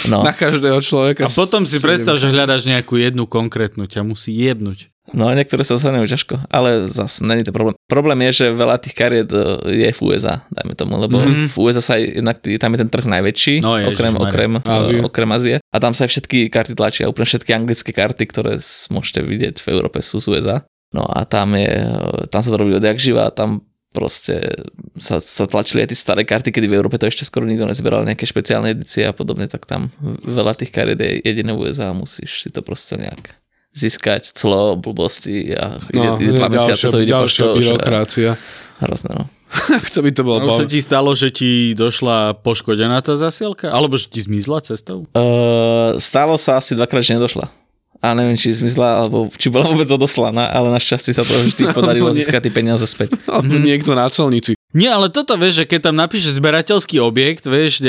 [0.08, 1.28] no, Na každého človeka.
[1.28, 4.91] A potom si predstav, že hľadaš nejakú jednu konkrétnu, ťa musí jebnúť.
[5.10, 7.74] No niektoré sa dostanú ťažko, ale zase není to problém.
[7.86, 11.52] Problém je, že veľa tých kariet e, je v USA, dajme tomu, lebo Mhm.
[11.52, 14.22] v USA sa jednak tam je ten trh najväčší, No, okrem, ježišmarja.
[14.24, 15.00] okrem, Ázie.
[15.02, 15.56] Okrem Ázie.
[15.66, 18.56] A tam sa aj všetky karty tlačia, úplne všetky anglické karty, ktoré
[18.88, 20.58] môžete vidieť v Európe sú z USA.
[20.92, 21.72] No a tam je,
[22.28, 24.40] tam sa to robí odjak živa, tam proste
[24.96, 28.04] sa, sa tlačili aj tie staré karty, kedy v Európe to ešte skoro nikto nezberal
[28.04, 29.92] nejaké špeciálne edície a podobne, tak tam
[30.24, 33.36] veľa tých kariet je jediné USA a musíš si to proste nejak
[33.72, 38.32] získať clo, blbosti a No, ide, ide dva mesiace ďalšia, to ide ďalšia poštou, byrokracia.
[38.82, 39.26] Hrozné, no.
[39.94, 43.68] to by to bolo už sa ti stalo, že ti došla poškodená tá zasielka?
[43.68, 45.08] Alebo že ti zmizla cestou?
[45.12, 47.52] Uh, stalo sa asi dvakrát, že nedošla.
[48.02, 52.10] A neviem, či zmizla, alebo či bola vôbec odoslaná, ale našťastie sa to vždy podarilo
[52.10, 53.14] získať tie peniaze späť.
[53.30, 54.58] Alebo niekto na colnici.
[54.72, 57.84] Nie, ale toto vieš, že keď tam napíše zberateľský objekt, vieš,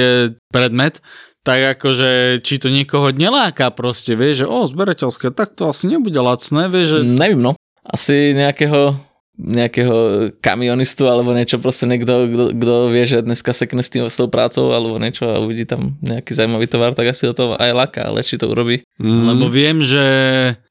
[0.50, 0.98] predmet,
[1.42, 6.18] tak akože, či to niekoho neláka proste, vieš, že o, zberateľské, tak to asi nebude
[6.18, 7.00] lacné, vieš, že...
[7.02, 7.52] Neviem, no.
[7.82, 8.94] Asi nejakého
[9.32, 14.28] nejakého kamionistu alebo niečo, proste niekto, kto, vie, že dneska sekne s, tým, s tou
[14.28, 18.04] prácou alebo niečo a uvidí tam nejaký zaujímavý tovar, tak asi o to aj láka,
[18.04, 18.84] ale či to urobí.
[19.00, 19.24] Mm.
[19.32, 20.04] Lebo viem, že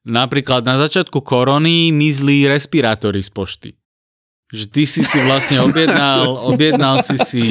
[0.06, 3.70] napríklad na začiatku korony mizli respirátory z pošty.
[4.52, 7.44] Že ty si si vlastne objednal, objednal si si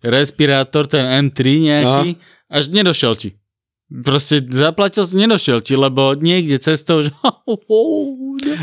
[0.00, 2.08] respirátor, ten M3 nejaký,
[2.46, 3.30] až nedošiel ti.
[3.84, 7.12] Proste zaplatil, nedošiel ti, lebo niekde cestou, že...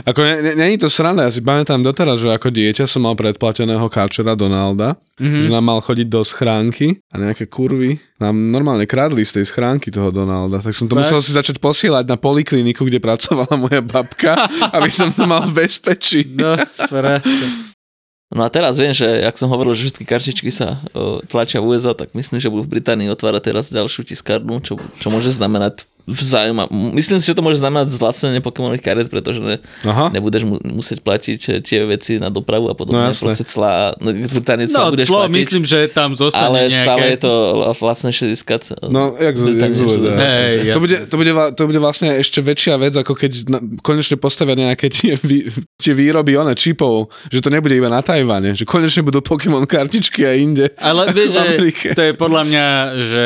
[0.04, 3.14] Ako ne, ne, není to sranda, ja si pamätám doteraz, že ako dieťa som mal
[3.14, 5.40] predplateného káčera Donalda, Mhm.
[5.40, 9.88] že nám mal chodiť do schránky a nejaké kurvy nám normálne kradli z tej schránky
[9.88, 10.58] toho Donalda.
[10.58, 11.06] Tak som to Tak?
[11.06, 14.34] musel si začať posielať na polikliniku, kde pracovala moja babka,
[14.76, 16.26] aby som to mal v bezpečí.
[16.34, 16.58] No.
[18.32, 21.76] No a teraz viem, že ak som hovoril, že všetky kartičky sa o, tlačia v
[21.76, 25.84] USA, tak myslím, že budú v Británii otvárať teraz ďalšiu tiskárnu, čo, čo môže znamenať
[26.04, 26.58] vzájom.
[26.92, 30.10] Myslím si, že to môže znamenať zlacnenie Pokémonových kariet, pretože ne, Aha.
[30.10, 33.00] nebudeš mu, musieť platiť tie veci na dopravu a podobne.
[33.00, 33.26] No, jasné.
[33.28, 36.84] Proste clá, no, clá No, budeš clo, platiť, myslím, že tam zostane ale nejaké...
[36.84, 37.32] stále je to
[37.78, 38.62] lacnejšie získať.
[38.72, 40.12] eh, No, jak z, jak z Británie, USA.
[40.12, 43.32] že- Hej, to, bude, to, bude, va- to bude vlastne ešte väčšia vec, ako keď
[43.48, 48.00] na, konečne postavia nejaké tie, vý, tie výroby one čipov, že to nebude iba na
[48.00, 50.66] Tajvane, že konečne budú Pokémon kartičky aj inde.
[50.78, 52.66] Ale vieš, že to je podľa mňa,
[53.02, 53.26] že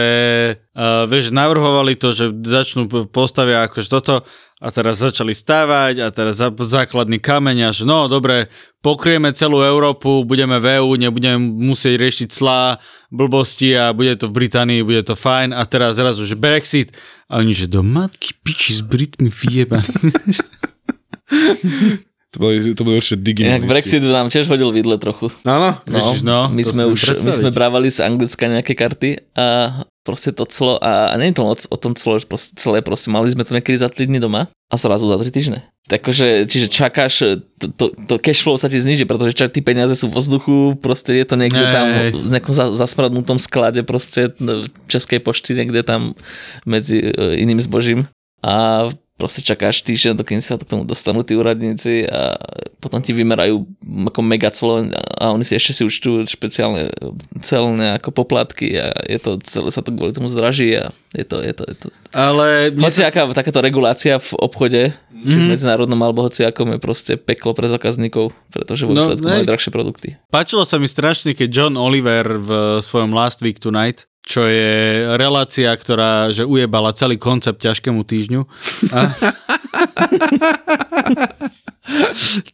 [0.76, 4.28] uh, vieš, navrhovali to, že začnú postavia akože toto
[4.60, 8.48] a teraz začali stávať a teraz za, základný kameň a že no dobre,
[8.80, 12.80] pokrieme celú Európu, budeme v EU, nebudeme musieť riešiť clá,
[13.12, 16.96] blbosti a bude to v Británii, bude to fajn a teraz zrazu, že Brexit
[17.28, 19.84] a oni, že do matky piči s Britmi fieba.
[22.36, 23.72] To boli, to boli určite Inak digimonisti.
[23.72, 25.32] Brexit nám tiež hodil vidle trochu.
[25.48, 25.80] Áno?
[25.88, 30.36] No, Ježiš, no, my, sme už, my sme brávali z Anglicka nejaké karty a proste
[30.36, 33.08] to clo a, a nie je to moc o tom clo, že proste celé proste
[33.08, 35.60] mali sme to niekedy za 3 dny doma a zrazu za 3 týždne.
[35.86, 39.94] Takže, čiže čakáš, to, to, to cash flow sa ti zniží, pretože čak tí peniaze
[39.94, 41.86] sú v vzduchu, proste je to niekde Hej, tam
[42.26, 46.18] v nejakom za, zasmradnutom sklade proste v Českej pošty niekde tam
[46.66, 48.10] medzi e, iným zbožím
[48.42, 52.36] a proste čakáš týždeň, dokým sa k tomu dostanú tí úradníci a
[52.84, 53.64] potom ti vymerajú
[54.12, 56.92] ako megaclo a oni si ešte si účtujú špeciálne
[57.40, 61.40] celné ako poplatky a je to, celé sa to kvôli tomu zdraží a je to,
[61.40, 61.88] je to, je to.
[62.12, 65.32] Ale Hoci aká takáto regulácia v obchode, mm-hmm.
[65.32, 65.48] Mhm.
[65.48, 69.72] medzinárodnom alebo hoci akom je proste peklo pre zákazníkov, pretože vo No, výsledku majú drahšie
[69.72, 70.08] produkty.
[70.30, 72.50] Páčilo sa mi strašne, keď John Oliver v
[72.84, 78.42] svojom Last Week Tonight, čo je relácia, ktorá že ujebala celý koncept ťažkému týždňu.
[78.90, 79.00] A...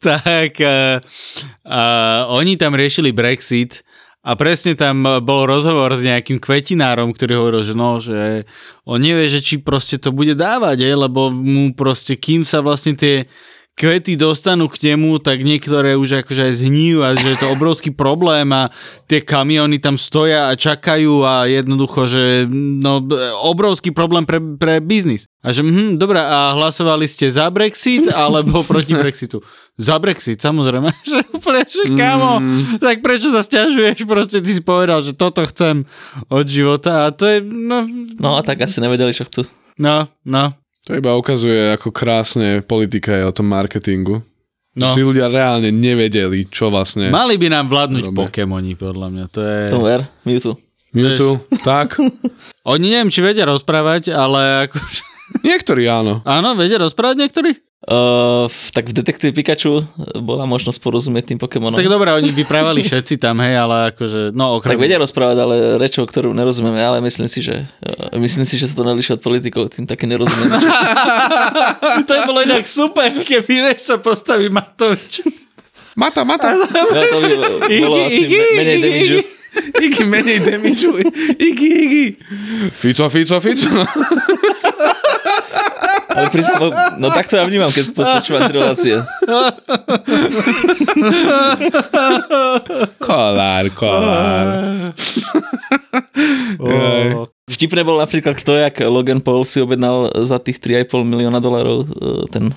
[0.03, 0.99] tak a,
[1.63, 1.81] a
[2.35, 3.87] oni tam riešili Brexit
[4.21, 8.45] a presne tam bol rozhovor s nejakým kvetinárom, ktorý hovoril, že no, že
[8.85, 12.93] on nevie, že či proste to bude dávať, je, lebo mu proste, kým sa vlastne
[12.93, 13.25] tie
[13.81, 17.89] kvety dostanú k nemu, tak niektoré už akože aj zhníjú a že je to obrovský
[17.89, 18.69] problém a
[19.09, 23.01] tie kamiony tam stoja a čakajú a jednoducho, že no,
[23.41, 25.25] obrovský problém pre, pre biznis.
[25.41, 29.41] A že hm, dobré, a hlasovali ste za Brexit alebo proti Brexitu?
[29.81, 30.93] Za Brexit, samozrejme.
[31.09, 32.37] Že úplne, že kamo,
[32.77, 34.05] tak prečo sa stiažuješ?
[34.05, 35.89] Proste ty si povedal, že toto chcem
[36.29, 37.89] od života a to je, no,
[38.21, 39.49] No a tak asi nevedeli, čo chcú.
[39.81, 40.60] no, no.
[40.89, 44.25] To iba ukazuje, ako krásne politika je o tom marketingu.
[44.71, 44.95] No.
[44.95, 47.11] Tí ľudia reálne nevedeli, čo vlastne...
[47.11, 48.19] Mali by nám vládnuť Robia.
[48.23, 49.25] Pokémoni, podľa mňa.
[49.35, 49.57] To je...
[49.67, 50.55] To ver, Mewtwo.
[50.95, 51.99] Mewtwo, tak.
[52.71, 55.03] Oni neviem, či vedia rozprávať, ale akože...
[55.43, 56.23] Niektorí áno.
[56.23, 57.51] Áno, vedia rozprávať niektorí?
[57.81, 58.45] Uh,
[58.77, 59.81] tak v Detektíve Pikachu
[60.21, 61.73] bola možnosť porozumieť tým Pokémonom.
[61.73, 64.77] Tak dobré, oni vyprávali všetci tam, hej, ale akože, no okrem...
[64.77, 68.69] Tak vedia rozprávať, ale rečou, ktorú nerozumieme, ale myslím si, že uh, myslím si, že
[68.69, 70.61] sa to nelíši od politikov, tým také nerozumieme.
[72.05, 75.25] to je bolo inak super, keby vieš sa postaví Matovič.
[75.97, 76.53] Mata, mata.
[76.53, 79.17] No, to by bolo asi me- menej damage.
[79.81, 81.01] Igi menej damageu.
[81.35, 82.05] Igi, igi.
[82.77, 83.67] Fico, Fico, Fico.
[86.11, 86.67] Ale prísne, no,
[86.99, 88.99] no tak to ja vnímam, keď počúvam relácie.
[92.99, 94.45] Kolár, kolár.
[96.61, 97.27] Oh.
[97.51, 102.23] Vtipné bol napríklad to, jak Logan Paul si objednal za tých 3,5 milióna dolarov uh,
[102.31, 102.55] ten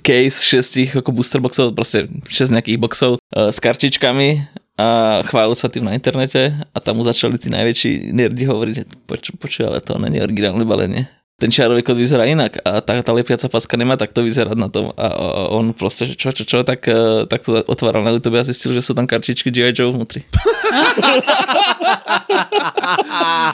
[0.00, 4.48] case šestich ako booster boxov, proste 6 nejakých boxov uh, s kartičkami
[4.80, 8.84] a chválil sa tým na internete a tam mu začali tí najväčší nerdi hovoriť, že
[9.06, 11.06] poč, počuj, ale to není originálne balenie.
[11.44, 14.96] Ten čarový kód vyzerá inak a tá, tá lepiaca paska nemá takto vyzerať na tom
[14.96, 18.40] a, a on proste, že čo, čo, čo, tak, uh, tak to otváral na YouTube
[18.40, 19.76] a zistil, že sú tam kartičky G.I.
[19.76, 20.24] Joe vnútri.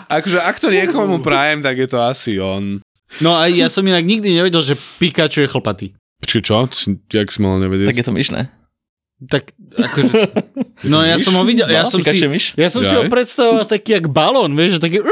[0.06, 2.78] Akože ak to niekomu prajem, tak je to asi on.
[3.18, 5.86] No a ja som inak nikdy nevedel, že Pikachu je chlpatý.
[6.22, 6.70] Počkej, čo?
[6.70, 7.90] Si- Jak si mohol nevedieť?
[7.90, 8.40] Tak je to myšné.
[9.26, 10.14] Tak akože...
[10.94, 12.06] No ja som ho videl, ja No, som si...
[12.06, 12.44] Pikachu myš.
[12.54, 15.02] Ja som si ho predstavoval taký jak balón, vieš, že taký...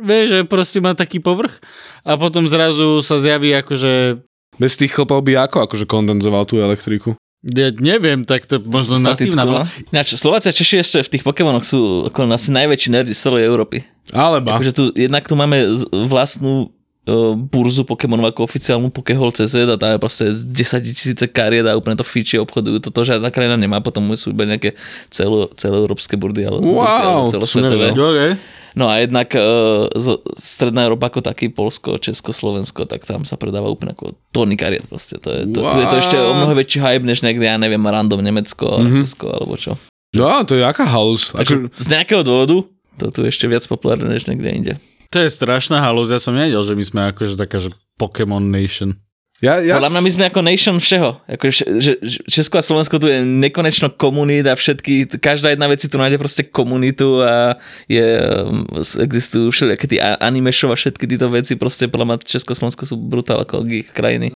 [0.00, 1.60] Vieš, že proste má taký povrch
[2.02, 4.20] a potom zrazu sa zjaví akože...
[4.56, 7.14] Bez tých chlpov by ako akože kondenzoval tú elektriku?
[7.40, 9.64] Ja neviem, tak to možno natívna bola.
[9.88, 13.48] Ináč, Slováci a Češi ešte v tých Pokémonoch sú ako asi najväčší nerdi z celej
[13.48, 13.80] Európy.
[14.12, 14.52] Alebo.
[14.52, 15.56] Akože tu, jednak tu máme
[16.04, 16.68] vlastnú
[17.08, 21.80] uh, burzu Pokémonov ako oficiálnu Pokéhol.cz a tam je proste z 10 tisíce kariet a
[21.80, 22.76] úplne to fiči obchodujú.
[22.84, 24.76] Toto žiadna krajina nemá, potom sú iba nejaké
[25.08, 27.96] celo, celoeurópske burdy, ale Wow, celosvetové.
[27.96, 28.30] Okay.
[28.78, 33.34] No a jednak uh, zo, Stredná Európa ako taký, Polsko, Česko, Slovensko, tak tam sa
[33.34, 35.18] predáva úplne ako tóny kariet proste.
[35.18, 37.82] To je, to, tu je to ešte o mnoho väčší hype, než niekde, ja neviem,
[37.82, 39.02] random Nemecko, mm-hmm.
[39.02, 39.72] Rakúsko alebo čo.
[40.10, 41.30] No, to je aká halus.
[41.34, 42.66] Ako, z nejakého dôvodu
[43.00, 44.74] to tu je ešte viac populárne, než niekde inde.
[45.10, 49.00] To je strašná halúz, ja som nevedel, že my sme akože taká, že Pokémon Nation.
[49.40, 51.16] Ja, ja, Podľa mňa my sme ako nation všeho.
[51.24, 51.44] Ako,
[51.80, 51.96] že,
[52.28, 56.20] Česko a Slovensko tu je nekonečno komunít a všetky, každá jedna vec si tu nájde
[56.20, 57.56] proste komunitu a
[57.88, 58.68] je, um,
[59.00, 62.58] existujú všelijaké tí a- anime show a všetky tieto veci, proste podľa mňa Česko a
[62.60, 64.36] Slovensko sú brutál ako geek krajiny.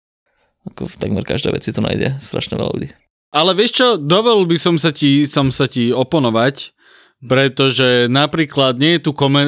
[0.72, 2.89] Ako v takmer každá vec si tu nájde strašne veľa ľudí.
[3.36, 6.72] Ale vieš čo, dovolil by som sa ti, som sa ti oponovať,
[7.24, 9.45] pretože napríklad nie je tu, komen,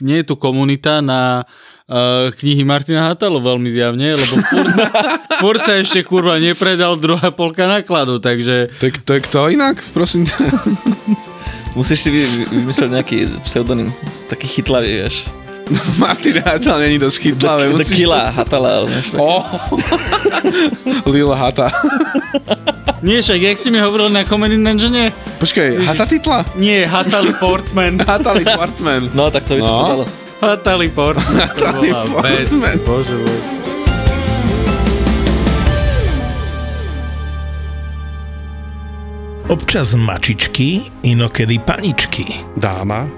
[0.00, 1.44] nie je tu komunita na
[1.88, 4.72] uh, knihy Martina Hatalu veľmi zjavne, lebo furt,
[5.40, 9.80] furt sa ešte kurva nepredal druhá polka nákladu, takže to, je- to je kto inak,
[9.90, 10.28] prosím?
[11.74, 13.92] Musíš si vy, vy, vymyslieť nejaký pseudonym,
[14.26, 15.22] taký chytlavý, vieš.
[16.02, 17.68] Martin Hatal není dosť chytlavé.
[17.68, 18.88] The musíš Killa, to- Hatala, ale.
[19.14, 19.44] Oh.
[21.04, 21.68] Lil Hata.
[22.98, 25.12] nie však, jak si mi hovoril na Comedy Dungeone?
[25.38, 26.38] Počkaj, Hata titla?
[26.56, 28.00] Nie, Hatali Portsman.
[28.00, 29.12] Hatali Portman.
[29.12, 29.76] No, tak to by sa No.
[29.76, 29.82] no.
[29.84, 30.04] podalo.
[30.42, 31.36] Natalie Portman.
[31.36, 31.90] Natalie.
[31.90, 32.78] Portman.
[32.86, 33.56] Bože, bože.
[39.48, 42.44] Občas mačičky, inokedy paničky.
[42.54, 43.17] dáma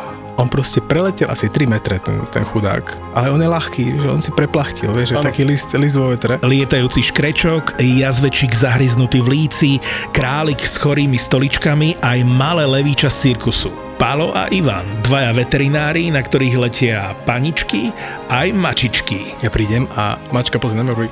[0.41, 2.97] On proste preletel asi 3 metre, ten, ten chudák.
[3.13, 6.41] Ale on je ľahký, že on si preplachtil, vieš, že taký list, list vo vetre.
[6.41, 9.77] Lietajúci škrečok, jazvečík zahryznutý v líci,
[10.09, 13.69] králik s chorými stoličkami aj malé levíča z cirkusu.
[14.01, 17.93] Palo a Ivan, dvaja veterinári, na ktorých letia paničky
[18.31, 19.35] aj mačičky.
[19.43, 21.11] Ja prídem a mačka pozrie na mňa, hovorí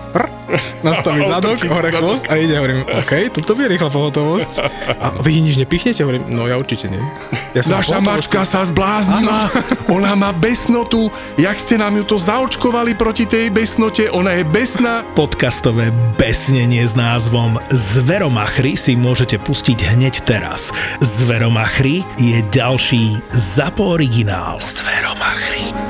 [0.82, 4.53] nastaví zadok, hore chvost a ide, hovorím, OK, toto bude rýchla pohotovosť.
[4.97, 6.01] A vy nič nepichnete?
[6.01, 7.01] Hovorím, no ja určite nie.
[7.53, 9.51] Ja som Naša mačka sa zbláznila,
[9.95, 15.03] ona má besnotu, jak ste nám ju to zaočkovali proti tej besnote, ona je besná.
[15.13, 20.72] Podcastové besnenie s názvom Zveromachry si môžete pustiť hneď teraz.
[21.03, 24.61] Zveromachry je ďalší ZAPO originál.
[24.61, 25.89] Zveromachry.